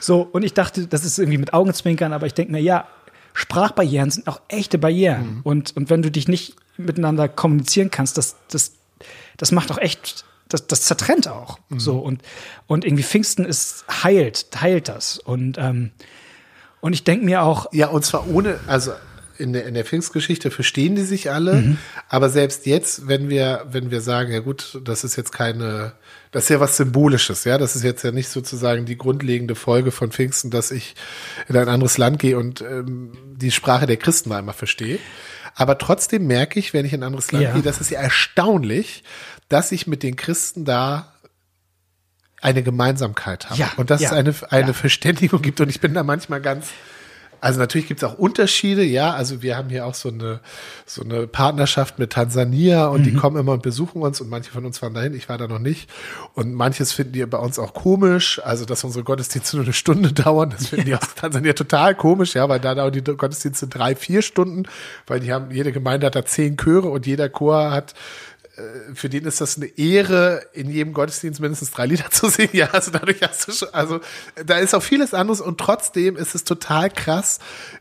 So, 0.00 0.28
und 0.32 0.42
ich 0.42 0.52
dachte, 0.52 0.88
das 0.88 1.04
ist 1.04 1.18
irgendwie 1.18 1.38
mit 1.38 1.52
Augenzwinkern, 1.52 2.12
aber 2.12 2.26
ich 2.26 2.34
denke 2.34 2.52
mir, 2.52 2.60
ja, 2.60 2.86
Sprachbarrieren 3.36 4.10
sind 4.10 4.28
auch 4.28 4.40
echte 4.48 4.78
Barrieren. 4.78 5.36
Mhm. 5.36 5.40
Und, 5.44 5.76
und 5.76 5.90
wenn 5.90 6.00
du 6.00 6.10
dich 6.10 6.26
nicht 6.26 6.56
miteinander 6.78 7.28
kommunizieren 7.28 7.90
kannst, 7.90 8.16
das, 8.16 8.36
das, 8.48 8.72
das 9.36 9.52
macht 9.52 9.70
auch 9.70 9.76
echt, 9.76 10.24
das, 10.48 10.66
das 10.66 10.82
zertrennt 10.82 11.28
auch. 11.28 11.58
Mhm. 11.68 11.78
So, 11.78 11.98
und, 11.98 12.22
und 12.66 12.86
irgendwie 12.86 13.02
Pfingsten 13.02 13.44
ist, 13.44 13.84
heilt, 14.02 14.46
heilt 14.58 14.88
das. 14.88 15.18
Und, 15.18 15.58
ähm, 15.58 15.90
und 16.80 16.94
ich 16.94 17.04
denke 17.04 17.26
mir 17.26 17.42
auch. 17.42 17.66
Ja, 17.72 17.88
und 17.88 18.06
zwar 18.06 18.26
ohne, 18.26 18.58
also 18.66 18.92
in 19.38 19.52
der, 19.52 19.66
in 19.66 19.74
der 19.74 19.84
Pfingstgeschichte 19.84 20.50
verstehen 20.50 20.96
die 20.96 21.02
sich 21.02 21.30
alle, 21.30 21.54
mhm. 21.54 21.78
aber 22.08 22.30
selbst 22.30 22.66
jetzt, 22.66 23.08
wenn 23.08 23.28
wir, 23.28 23.66
wenn 23.70 23.90
wir 23.90 24.00
sagen, 24.00 24.32
ja 24.32 24.40
gut, 24.40 24.80
das 24.84 25.04
ist 25.04 25.16
jetzt 25.16 25.32
keine, 25.32 25.92
das 26.30 26.44
ist 26.44 26.48
ja 26.50 26.60
was 26.60 26.76
Symbolisches, 26.76 27.44
ja, 27.44 27.58
das 27.58 27.76
ist 27.76 27.82
jetzt 27.82 28.02
ja 28.02 28.12
nicht 28.12 28.28
sozusagen 28.28 28.86
die 28.86 28.98
grundlegende 28.98 29.54
Folge 29.54 29.90
von 29.90 30.10
Pfingsten, 30.10 30.50
dass 30.50 30.70
ich 30.70 30.94
in 31.48 31.56
ein 31.56 31.68
anderes 31.68 31.98
Land 31.98 32.18
gehe 32.18 32.38
und 32.38 32.60
ähm, 32.60 33.12
die 33.36 33.50
Sprache 33.50 33.86
der 33.86 33.96
Christen 33.96 34.28
mal 34.28 34.38
einmal 34.38 34.54
verstehe. 34.54 34.98
Aber 35.54 35.78
trotzdem 35.78 36.26
merke 36.26 36.58
ich, 36.58 36.74
wenn 36.74 36.84
ich 36.84 36.92
in 36.92 37.00
ein 37.00 37.06
anderes 37.06 37.32
Land 37.32 37.44
ja. 37.44 37.52
gehe, 37.54 37.62
das 37.62 37.80
ist 37.80 37.90
ja 37.90 38.00
erstaunlich, 38.00 39.02
dass 39.48 39.72
ich 39.72 39.86
mit 39.86 40.02
den 40.02 40.16
Christen 40.16 40.64
da 40.64 41.14
eine 42.42 42.62
Gemeinsamkeit 42.62 43.50
haben 43.50 43.58
Ja, 43.58 43.72
und 43.76 43.90
dass 43.90 44.00
ja, 44.00 44.08
es 44.08 44.14
eine, 44.14 44.34
eine. 44.50 44.74
Verständigung 44.74 45.42
gibt. 45.42 45.60
Und 45.60 45.68
ich 45.68 45.80
bin 45.80 45.94
da 45.94 46.02
manchmal 46.02 46.40
ganz, 46.40 46.68
also 47.46 47.60
natürlich 47.60 47.86
gibt 47.86 48.02
es 48.02 48.08
auch 48.08 48.18
Unterschiede, 48.18 48.82
ja. 48.82 49.12
Also 49.12 49.40
wir 49.40 49.56
haben 49.56 49.68
hier 49.68 49.86
auch 49.86 49.94
so 49.94 50.08
eine, 50.08 50.40
so 50.84 51.04
eine 51.04 51.28
Partnerschaft 51.28 51.96
mit 52.00 52.10
Tansania 52.10 52.86
und 52.88 53.04
die 53.04 53.12
Mhm. 53.12 53.18
kommen 53.18 53.36
immer 53.36 53.52
und 53.52 53.62
besuchen 53.62 54.02
uns 54.02 54.20
und 54.20 54.28
manche 54.28 54.50
von 54.50 54.64
uns 54.64 54.78
fahren 54.78 54.94
dahin, 54.94 55.14
ich 55.14 55.28
war 55.28 55.38
da 55.38 55.46
noch 55.46 55.60
nicht. 55.60 55.88
Und 56.34 56.54
manches 56.54 56.90
finden 56.90 57.12
die 57.12 57.24
bei 57.24 57.38
uns 57.38 57.60
auch 57.60 57.72
komisch, 57.72 58.40
also 58.44 58.64
dass 58.64 58.82
unsere 58.82 59.04
Gottesdienste 59.04 59.58
nur 59.58 59.64
eine 59.64 59.74
Stunde 59.74 60.12
dauern, 60.24 60.50
das 60.50 60.66
finden 60.66 60.86
die 60.86 60.96
aus 60.96 61.14
Tansania 61.14 61.52
total 61.52 61.94
komisch, 61.94 62.34
ja, 62.34 62.48
weil 62.48 62.58
da 62.58 62.74
dauern 62.74 62.92
die 62.92 63.04
Gottesdienste 63.04 63.68
drei, 63.68 63.94
vier 63.94 64.22
Stunden, 64.22 64.64
weil 65.06 65.20
die 65.20 65.32
haben, 65.32 65.52
jede 65.52 65.70
Gemeinde 65.70 66.06
hat 66.06 66.16
da 66.16 66.24
zehn 66.24 66.56
Chöre 66.56 66.88
und 66.88 67.06
jeder 67.06 67.28
Chor 67.28 67.70
hat 67.70 67.94
für 68.94 69.08
den 69.08 69.24
ist 69.24 69.40
das 69.40 69.56
eine 69.56 69.66
Ehre, 69.78 70.42
in 70.54 70.70
jedem 70.70 70.94
Gottesdienst 70.94 71.40
mindestens 71.40 71.70
drei 71.72 71.86
Lieder 71.86 72.10
zu 72.10 72.28
singen. 72.28 72.50
Ja, 72.52 72.70
also 72.70 72.90
dadurch 72.90 73.20
hast 73.22 73.48
du 73.48 73.52
schon, 73.52 73.68
also 73.72 74.00
da 74.44 74.58
ist 74.58 74.74
auch 74.74 74.82
vieles 74.82 75.12
anderes 75.12 75.40
und 75.40 75.58
trotzdem 75.58 76.16
ist 76.16 76.34
es 76.34 76.44
total 76.44 76.90
krass, 76.90 77.38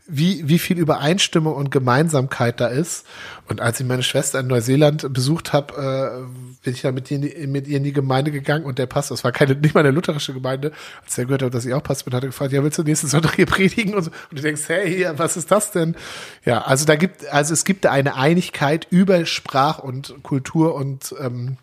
wie, 0.08 0.48
wie 0.48 0.60
viel 0.60 0.78
Übereinstimmung 0.78 1.56
und 1.56 1.72
Gemeinsamkeit 1.72 2.60
da 2.60 2.68
ist. 2.68 3.06
Und 3.48 3.62
als 3.62 3.80
ich 3.80 3.86
meine 3.86 4.04
Schwester 4.04 4.40
in 4.40 4.48
Neuseeland 4.48 5.14
besucht 5.14 5.54
habe, 5.54 5.74
äh, 5.76 6.64
bin 6.64 6.74
ich 6.74 6.82
dann 6.82 6.96
mit 6.96 7.10
ihr, 7.12 7.48
mit 7.48 7.68
ihr 7.68 7.78
in 7.78 7.84
die 7.84 7.94
Gemeinde 7.94 8.32
gegangen 8.32 8.66
und 8.66 8.80
der 8.80 8.88
Pastor, 8.88 9.16
das 9.16 9.24
war 9.24 9.32
keine, 9.32 9.56
nicht 9.56 9.76
mal 9.76 9.82
eine 9.82 9.92
lutherische 9.92 10.34
Gemeinde, 10.34 10.72
als 11.04 11.18
er 11.18 11.26
gehört 11.26 11.44
hat, 11.44 11.54
dass 11.54 11.66
ich 11.66 11.74
auch 11.74 11.84
Pastor 11.84 12.06
bin, 12.06 12.18
hat 12.18 12.24
er 12.24 12.30
gefragt, 12.30 12.52
ja, 12.52 12.64
willst 12.64 12.80
du 12.80 12.84
nächsten 12.84 13.08
Sonntag 13.08 13.36
hier 13.36 13.46
predigen? 13.46 13.94
Und, 13.94 14.04
so. 14.04 14.12
und 14.32 14.40
du 14.40 14.42
denkst, 14.42 14.64
hey, 14.68 15.08
was 15.16 15.38
ist 15.38 15.52
das 15.52 15.72
denn? 15.72 15.96
Ja, 16.44 16.64
also 16.64 16.86
da 16.86 16.96
gibt, 16.96 17.28
also 17.28 17.54
es 17.54 17.66
gibt 17.66 17.86
da 17.86 17.92
eine 17.92 18.16
Einigkeit 18.16 18.88
über 18.90 19.26
Sprach 19.26 19.80
und 19.80 20.16
Kultur 20.24 20.65
und 20.74 21.14
ähm, 21.20 21.58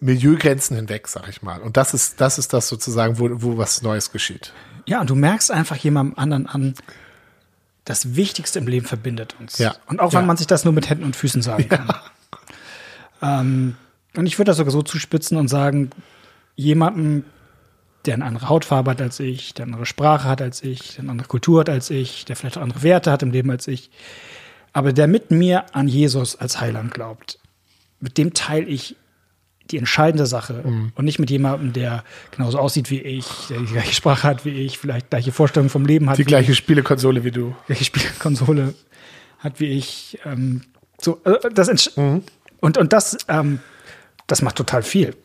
Milieugrenzen 0.00 0.76
hinweg, 0.76 1.06
sag 1.08 1.28
ich 1.28 1.42
mal. 1.42 1.60
Und 1.60 1.76
das 1.76 1.94
ist, 1.94 2.20
das 2.20 2.38
ist 2.38 2.52
das 2.52 2.68
sozusagen, 2.68 3.18
wo, 3.18 3.28
wo 3.42 3.56
was 3.58 3.82
Neues 3.82 4.10
geschieht. 4.10 4.52
Ja, 4.86 5.00
und 5.00 5.10
du 5.10 5.14
merkst 5.14 5.50
einfach 5.52 5.76
jemandem 5.76 6.18
anderen 6.18 6.46
an, 6.48 6.74
das 7.84 8.14
Wichtigste 8.16 8.58
im 8.58 8.66
Leben 8.66 8.86
verbindet 8.86 9.36
uns. 9.40 9.58
Ja. 9.58 9.74
Und 9.86 10.00
auch 10.00 10.12
wenn 10.12 10.20
Ja. 10.22 10.26
man 10.26 10.36
sich 10.36 10.46
das 10.46 10.64
nur 10.64 10.72
mit 10.72 10.88
Händen 10.90 11.04
und 11.04 11.16
Füßen 11.16 11.42
sagen 11.42 11.68
kann. 11.68 11.92
Ähm, 13.22 13.76
und 14.16 14.26
ich 14.26 14.38
würde 14.38 14.50
das 14.50 14.56
sogar 14.56 14.72
so 14.72 14.82
zuspitzen 14.82 15.36
und 15.36 15.48
sagen, 15.48 15.90
jemandem, 16.56 17.24
der 18.04 18.14
eine 18.14 18.24
andere 18.24 18.48
Hautfarbe 18.48 18.90
hat 18.90 19.00
als 19.00 19.20
ich, 19.20 19.54
der 19.54 19.64
eine 19.64 19.74
andere 19.74 19.86
Sprache 19.86 20.28
hat 20.28 20.42
als 20.42 20.62
ich, 20.62 20.94
der 20.96 21.00
eine 21.04 21.12
andere 21.12 21.28
Kultur 21.28 21.60
hat 21.60 21.68
als 21.68 21.88
ich, 21.90 22.24
der 22.24 22.34
vielleicht 22.36 22.58
auch 22.58 22.62
andere 22.62 22.82
Werte 22.82 23.12
hat 23.12 23.22
im 23.22 23.30
Leben 23.30 23.50
als 23.50 23.68
ich, 23.68 23.90
aber 24.72 24.92
der 24.92 25.06
mit 25.06 25.30
mir 25.30 25.74
an 25.74 25.86
Jesus 25.86 26.34
als 26.36 26.60
Heiland 26.60 26.92
glaubt, 26.92 27.38
mit 28.02 28.18
dem 28.18 28.34
teile 28.34 28.66
ich 28.66 28.96
die 29.70 29.78
entscheidende 29.78 30.26
Sache 30.26 30.64
und 30.94 31.04
nicht 31.04 31.18
mit 31.18 31.30
jemandem, 31.30 31.72
der 31.72 32.04
genauso 32.30 32.58
aussieht 32.58 32.90
wie 32.90 33.00
ich, 33.00 33.24
der 33.48 33.60
die 33.60 33.66
gleiche 33.66 33.94
Sprache 33.94 34.24
hat 34.28 34.44
wie 34.44 34.50
ich, 34.50 34.76
vielleicht 34.76 35.08
gleiche 35.08 35.32
Vorstellungen 35.32 35.70
vom 35.70 35.86
Leben 35.86 36.10
hat, 36.10 36.18
Die 36.18 36.22
wie 36.22 36.26
gleiche 36.26 36.54
Spielekonsole 36.54 37.24
wie 37.24 37.30
du. 37.30 37.54
gleiche 37.66 37.84
Spielkonsole 37.84 38.74
hat 39.38 39.60
wie 39.60 39.66
ich. 39.68 40.18
Ähm, 40.26 40.62
so, 41.00 41.20
äh, 41.24 41.48
das 41.54 41.70
entsch- 41.70 42.20
und, 42.60 42.76
und 42.76 42.92
das, 42.92 43.16
ähm, 43.28 43.60
das 44.26 44.42
macht 44.42 44.56
total 44.56 44.82
viel. 44.82 45.16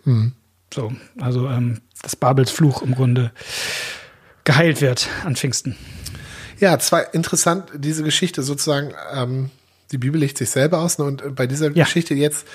So, 0.74 0.94
also, 1.20 1.50
ähm, 1.50 1.82
dass 2.02 2.16
Babels 2.16 2.52
Fluch 2.52 2.82
im 2.84 2.96
Grunde 2.96 3.32
geheilt 4.44 4.82
wird 4.82 5.10
an 5.26 5.36
Pfingsten. 5.36 5.76
Ja, 6.60 6.80
zwei 6.80 7.02
interessant, 7.12 7.66
diese 7.76 8.04
Geschichte 8.04 8.44
sozusagen, 8.44 8.94
ähm, 9.13 9.50
die 9.91 9.97
Bibel 9.97 10.19
legt 10.19 10.38
sich 10.38 10.50
selber 10.50 10.80
aus 10.80 10.97
ne, 11.00 11.06
und 11.06 11.21
äh, 11.21 11.30
bei 11.30 11.47
dieser 11.47 11.71
Ja. 11.71 11.84
Geschichte 11.86 12.13
jetzt 12.13 12.45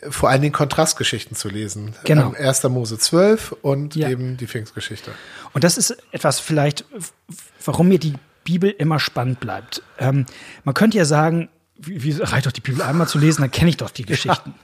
äh, 0.00 0.10
vor 0.10 0.28
allen 0.30 0.40
Dingen 0.42 0.52
Kontrastgeschichten 0.54 1.36
zu 1.36 1.48
lesen. 1.48 1.94
Genau. 2.04 2.34
Ähm, 2.38 2.46
1. 2.46 2.62
Mose 2.64 2.98
12 2.98 3.52
und 3.62 3.94
Ja. 3.96 4.08
eben 4.08 4.36
die 4.36 4.46
Pfingstgeschichte. 4.46 5.10
Und 5.52 5.64
das 5.64 5.76
ist 5.78 5.96
etwas 6.12 6.40
vielleicht, 6.40 6.84
warum 7.64 7.88
mir 7.88 7.98
die 7.98 8.14
Bibel 8.44 8.70
immer 8.70 8.98
spannend 9.00 9.40
bleibt. 9.40 9.82
Ähm, 9.98 10.24
man 10.64 10.74
könnte 10.74 10.96
ja 10.96 11.04
sagen, 11.04 11.48
wie, 11.76 12.02
wie 12.02 12.12
reicht 12.22 12.46
doch 12.46 12.52
die 12.52 12.60
Bibel 12.62 12.82
einmal 12.82 13.06
zu 13.08 13.18
lesen, 13.18 13.42
dann 13.42 13.50
kenne 13.50 13.70
ich 13.70 13.76
doch 13.76 13.90
die 13.90 14.04
Geschichten. 14.06 14.54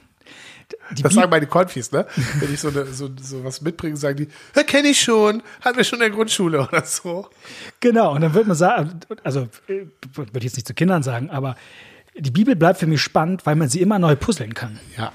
Die 0.97 1.03
Das 1.03 1.11
Bib- 1.11 1.19
sagen 1.21 1.29
meine 1.29 1.45
Konfis, 1.45 1.91
ne? 1.91 2.07
Wenn 2.39 2.51
ich 2.51 2.59
so, 2.59 2.69
eine, 2.69 2.87
so, 2.87 3.07
so 3.21 3.43
was 3.43 3.61
mitbringe, 3.61 3.95
sagen 3.97 4.17
die, 4.17 4.27
ja, 4.55 4.63
kenne 4.63 4.87
ich 4.87 4.99
schon, 4.99 5.43
hatten 5.61 5.77
wir 5.77 5.83
schon 5.83 5.97
in 5.97 6.01
der 6.01 6.09
Grundschule 6.09 6.59
oder 6.67 6.83
so. 6.83 7.29
Genau, 7.79 8.15
und 8.15 8.21
dann 8.21 8.33
würde 8.33 8.47
man 8.47 8.57
sagen, 8.57 8.99
also 9.23 9.41
äh, 9.67 9.85
würde 10.15 10.31
ich 10.39 10.43
jetzt 10.45 10.55
nicht 10.55 10.67
zu 10.67 10.73
Kindern 10.73 11.03
sagen, 11.03 11.29
aber 11.29 11.55
die 12.17 12.31
Bibel 12.31 12.55
bleibt 12.55 12.79
für 12.79 12.87
mich 12.87 13.01
spannend, 13.01 13.45
weil 13.45 13.55
man 13.55 13.69
sie 13.69 13.81
immer 13.81 13.99
neu 13.99 14.15
puzzeln 14.15 14.53
kann. 14.53 14.79
Ja. 14.97 15.11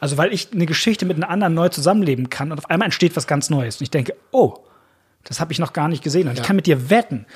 Also 0.00 0.16
weil 0.16 0.32
ich 0.32 0.52
eine 0.52 0.66
Geschichte 0.66 1.04
mit 1.06 1.16
einer 1.16 1.28
anderen 1.28 1.54
neu 1.54 1.68
zusammenleben 1.68 2.30
kann 2.30 2.52
und 2.52 2.58
auf 2.58 2.70
einmal 2.70 2.86
entsteht 2.86 3.16
was 3.16 3.26
ganz 3.26 3.50
Neues. 3.50 3.76
Und 3.76 3.82
ich 3.82 3.90
denke, 3.90 4.14
oh, 4.30 4.58
das 5.24 5.40
habe 5.40 5.52
ich 5.52 5.58
noch 5.58 5.72
gar 5.72 5.88
nicht 5.88 6.02
gesehen. 6.02 6.26
Und 6.28 6.34
ich 6.34 6.38
Ja. 6.40 6.44
kann 6.44 6.56
mit 6.56 6.66
dir 6.66 6.88
wetten. 6.90 7.26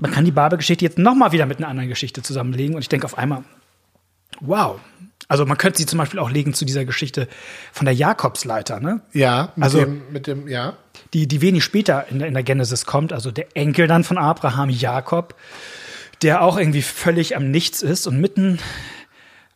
Man 0.00 0.10
kann 0.10 0.24
die 0.24 0.30
Babelgeschichte 0.30 0.84
jetzt 0.84 0.98
noch 0.98 1.14
mal 1.14 1.32
wieder 1.32 1.44
mit 1.46 1.58
einer 1.58 1.68
anderen 1.68 1.88
Geschichte 1.88 2.22
zusammenlegen. 2.22 2.74
Und 2.74 2.80
ich 2.82 2.88
denke 2.88 3.04
auf 3.04 3.18
einmal, 3.18 3.42
wow. 4.40 4.80
Also 5.26 5.44
man 5.44 5.58
könnte 5.58 5.76
sie 5.78 5.84
zum 5.86 5.98
Beispiel 5.98 6.20
auch 6.20 6.30
legen 6.30 6.54
zu 6.54 6.64
dieser 6.64 6.84
Geschichte 6.86 7.28
von 7.72 7.84
der 7.84 7.94
Jakobsleiter, 7.94 8.80
ne? 8.80 9.02
Ja, 9.12 9.52
mit 9.56 9.64
Also- 9.64 9.80
dem, 9.80 10.02
mit 10.10 10.26
dem, 10.26 10.48
ja. 10.48 10.74
die, 11.12 11.26
die 11.26 11.40
wenig 11.42 11.64
später 11.64 12.06
in 12.08 12.18
der, 12.20 12.28
in 12.28 12.34
der 12.34 12.42
Genesis 12.44 12.86
kommt, 12.86 13.12
also 13.12 13.30
der 13.30 13.54
Enkel 13.54 13.86
dann 13.88 14.04
von 14.04 14.16
Abraham, 14.16 14.70
Jakob, 14.70 15.34
der 16.22 16.42
auch 16.42 16.58
irgendwie 16.58 16.82
völlig 16.82 17.36
am 17.36 17.50
Nichts 17.50 17.82
ist 17.82 18.06
und 18.06 18.20
mitten, 18.20 18.58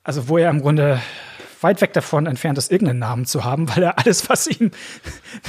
also 0.05 0.29
wo 0.29 0.39
er 0.39 0.51
im 0.51 0.61
Grunde 0.61 1.01
weit 1.61 1.81
weg 1.81 1.93
davon 1.93 2.27
entfernt 2.27 2.59
ist, 2.59 2.73
irgendeinen 2.73 2.99
Namen 2.99 3.25
zu 3.25 3.45
haben, 3.45 3.69
weil 3.75 3.83
er 3.83 3.99
alles, 3.99 4.29
was 4.29 4.47
ihm 4.47 4.71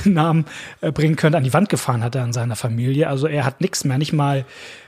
einen 0.06 0.14
Namen 0.14 0.46
äh, 0.82 0.92
bringen 0.92 1.16
könnte, 1.16 1.38
an 1.38 1.44
die 1.44 1.54
Wand 1.54 1.70
gefahren 1.70 2.04
hat 2.04 2.16
in 2.16 2.34
seiner 2.34 2.56
Familie. 2.56 3.08
Also 3.08 3.28
er 3.28 3.46
hat 3.46 3.62
nichts 3.62 3.84
mehr, 3.84 3.98
nicht 3.98 4.14
mal, 4.14 4.46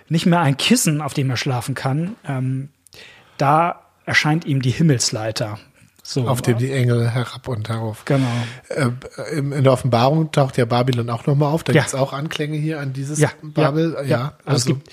nicht 0.08 0.26
mehr 0.26 0.42
ein 0.42 0.58
Kissen, 0.58 1.02
auf 1.02 1.14
dem 1.14 1.30
er 1.30 1.38
schlafen 1.38 1.74
kann. 1.76 2.16
Ähm, 2.28 2.70
da 3.38 3.82
erscheint 4.06 4.46
ihm 4.46 4.62
die 4.62 4.72
Himmelsleiter. 4.72 5.60
So, 6.08 6.28
Auf 6.28 6.44
dem 6.44 6.60
die 6.60 6.72
Engel 6.72 7.10
herab 7.10 7.48
und 7.48 7.68
herauf. 7.68 8.06
Genau. 8.06 8.28
Äh, 8.70 8.92
in 9.36 9.64
der 9.64 9.74
Offenbarung 9.74 10.32
taucht 10.32 10.56
ja 10.56 10.66
Babylon 10.66 11.10
auch 11.10 11.26
nochmal 11.26 11.52
auf. 11.52 11.64
Da 11.64 11.74
Ja. 11.74 11.82
gibt's 11.82 11.96
auch 11.96 12.14
Anklänge 12.14 12.58
hier 12.58 12.80
an 12.80 12.94
dieses 12.94 13.18
Ja, 13.18 13.32
Babel. 13.42 13.94
Ja, 13.96 14.02
ja, 14.04 14.08
ja. 14.08 14.34
Also, 14.46 14.46
es 14.46 14.48
also, 14.48 14.76
gibt, 14.76 14.92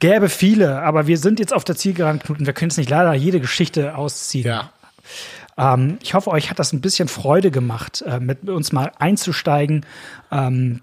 gäbe 0.00 0.28
viele, 0.28 0.82
aber 0.82 1.06
wir 1.06 1.18
sind 1.18 1.38
jetzt 1.40 1.52
auf 1.54 1.64
der 1.64 1.76
Zielgeraden, 1.76 2.20
und 2.28 2.46
wir 2.46 2.52
können 2.52 2.70
es 2.70 2.76
nicht 2.76 2.90
leider 2.90 3.12
jede 3.14 3.40
Geschichte 3.40 3.96
ausziehen. 3.96 4.46
ja. 4.46 4.70
Ähm, 5.56 5.98
ich 6.02 6.14
hoffe, 6.14 6.30
euch 6.30 6.50
hat 6.50 6.58
das 6.58 6.72
ein 6.72 6.80
bisschen 6.80 7.06
Freude 7.08 7.50
gemacht, 7.52 8.02
äh, 8.06 8.18
mit 8.18 8.48
uns 8.48 8.72
mal 8.72 8.90
einzusteigen. 8.98 9.86
Ähm, 10.32 10.80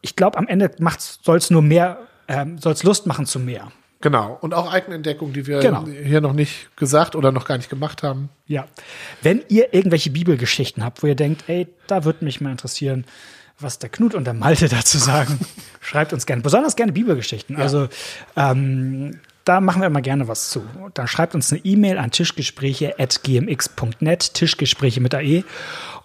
ich 0.00 0.16
glaube, 0.16 0.38
am 0.38 0.46
Ende 0.48 0.70
soll 0.98 1.36
es 1.36 1.50
nur 1.50 1.60
mehr, 1.62 1.98
ähm, 2.28 2.56
soll 2.58 2.72
es 2.72 2.82
Lust 2.82 3.06
machen 3.06 3.26
zu 3.26 3.38
mehr. 3.38 3.72
Genau. 4.00 4.38
Und 4.40 4.54
auch 4.54 4.72
Eigenentdeckung, 4.72 5.32
die 5.32 5.46
wir 5.46 5.60
Genau. 5.60 5.86
hier 5.86 6.20
noch 6.20 6.34
nicht 6.34 6.74
gesagt 6.76 7.16
oder 7.16 7.32
noch 7.32 7.46
gar 7.46 7.56
nicht 7.56 7.70
gemacht 7.70 8.02
haben. 8.02 8.28
Ja. 8.46 8.66
Wenn 9.22 9.42
ihr 9.48 9.72
irgendwelche 9.72 10.10
Bibelgeschichten 10.10 10.84
habt, 10.84 11.02
wo 11.02 11.06
ihr 11.06 11.14
denkt, 11.14 11.44
ey, 11.48 11.66
da 11.86 12.04
würde 12.04 12.24
mich 12.24 12.40
mal 12.40 12.50
interessieren, 12.50 13.04
was 13.58 13.78
der 13.78 13.90
Knut 13.90 14.14
und 14.14 14.24
der 14.24 14.34
Malte 14.34 14.68
dazu 14.68 14.98
sagen, 14.98 15.40
schreibt 15.80 16.12
uns 16.12 16.26
gerne. 16.26 16.42
Besonders 16.42 16.76
gerne 16.76 16.92
Bibelgeschichten. 16.92 17.56
Also 17.56 17.88
ähm, 18.36 19.18
da 19.44 19.60
machen 19.60 19.82
wir 19.82 19.86
immer 19.86 20.00
gerne 20.00 20.26
was 20.28 20.50
zu. 20.50 20.62
Dann 20.94 21.06
schreibt 21.06 21.34
uns 21.34 21.52
eine 21.52 21.62
E-Mail 21.64 21.98
an 21.98 22.10
tischgespräche.gmx.net, 22.10 24.34
Tischgespräche 24.34 25.00
mit 25.00 25.14
AE. 25.14 25.44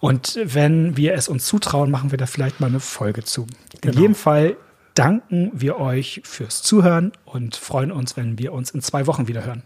Und 0.00 0.38
wenn 0.42 0.96
wir 0.96 1.14
es 1.14 1.28
uns 1.28 1.46
zutrauen, 1.46 1.90
machen 1.90 2.10
wir 2.10 2.18
da 2.18 2.26
vielleicht 2.26 2.60
mal 2.60 2.66
eine 2.66 2.80
Folge 2.80 3.24
zu. 3.24 3.46
In 3.82 3.94
jedem 3.94 4.14
Fall 4.14 4.56
danken 4.94 5.50
wir 5.54 5.78
euch 5.78 6.20
fürs 6.24 6.60
Zuhören 6.62 7.12
und 7.24 7.56
freuen 7.56 7.90
uns, 7.92 8.18
wenn 8.18 8.38
wir 8.38 8.52
uns 8.52 8.72
in 8.72 8.82
zwei 8.82 9.06
Wochen 9.06 9.28
wieder 9.28 9.44
hören. 9.44 9.62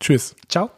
Tschüss. 0.00 0.34
Ciao. 0.48 0.70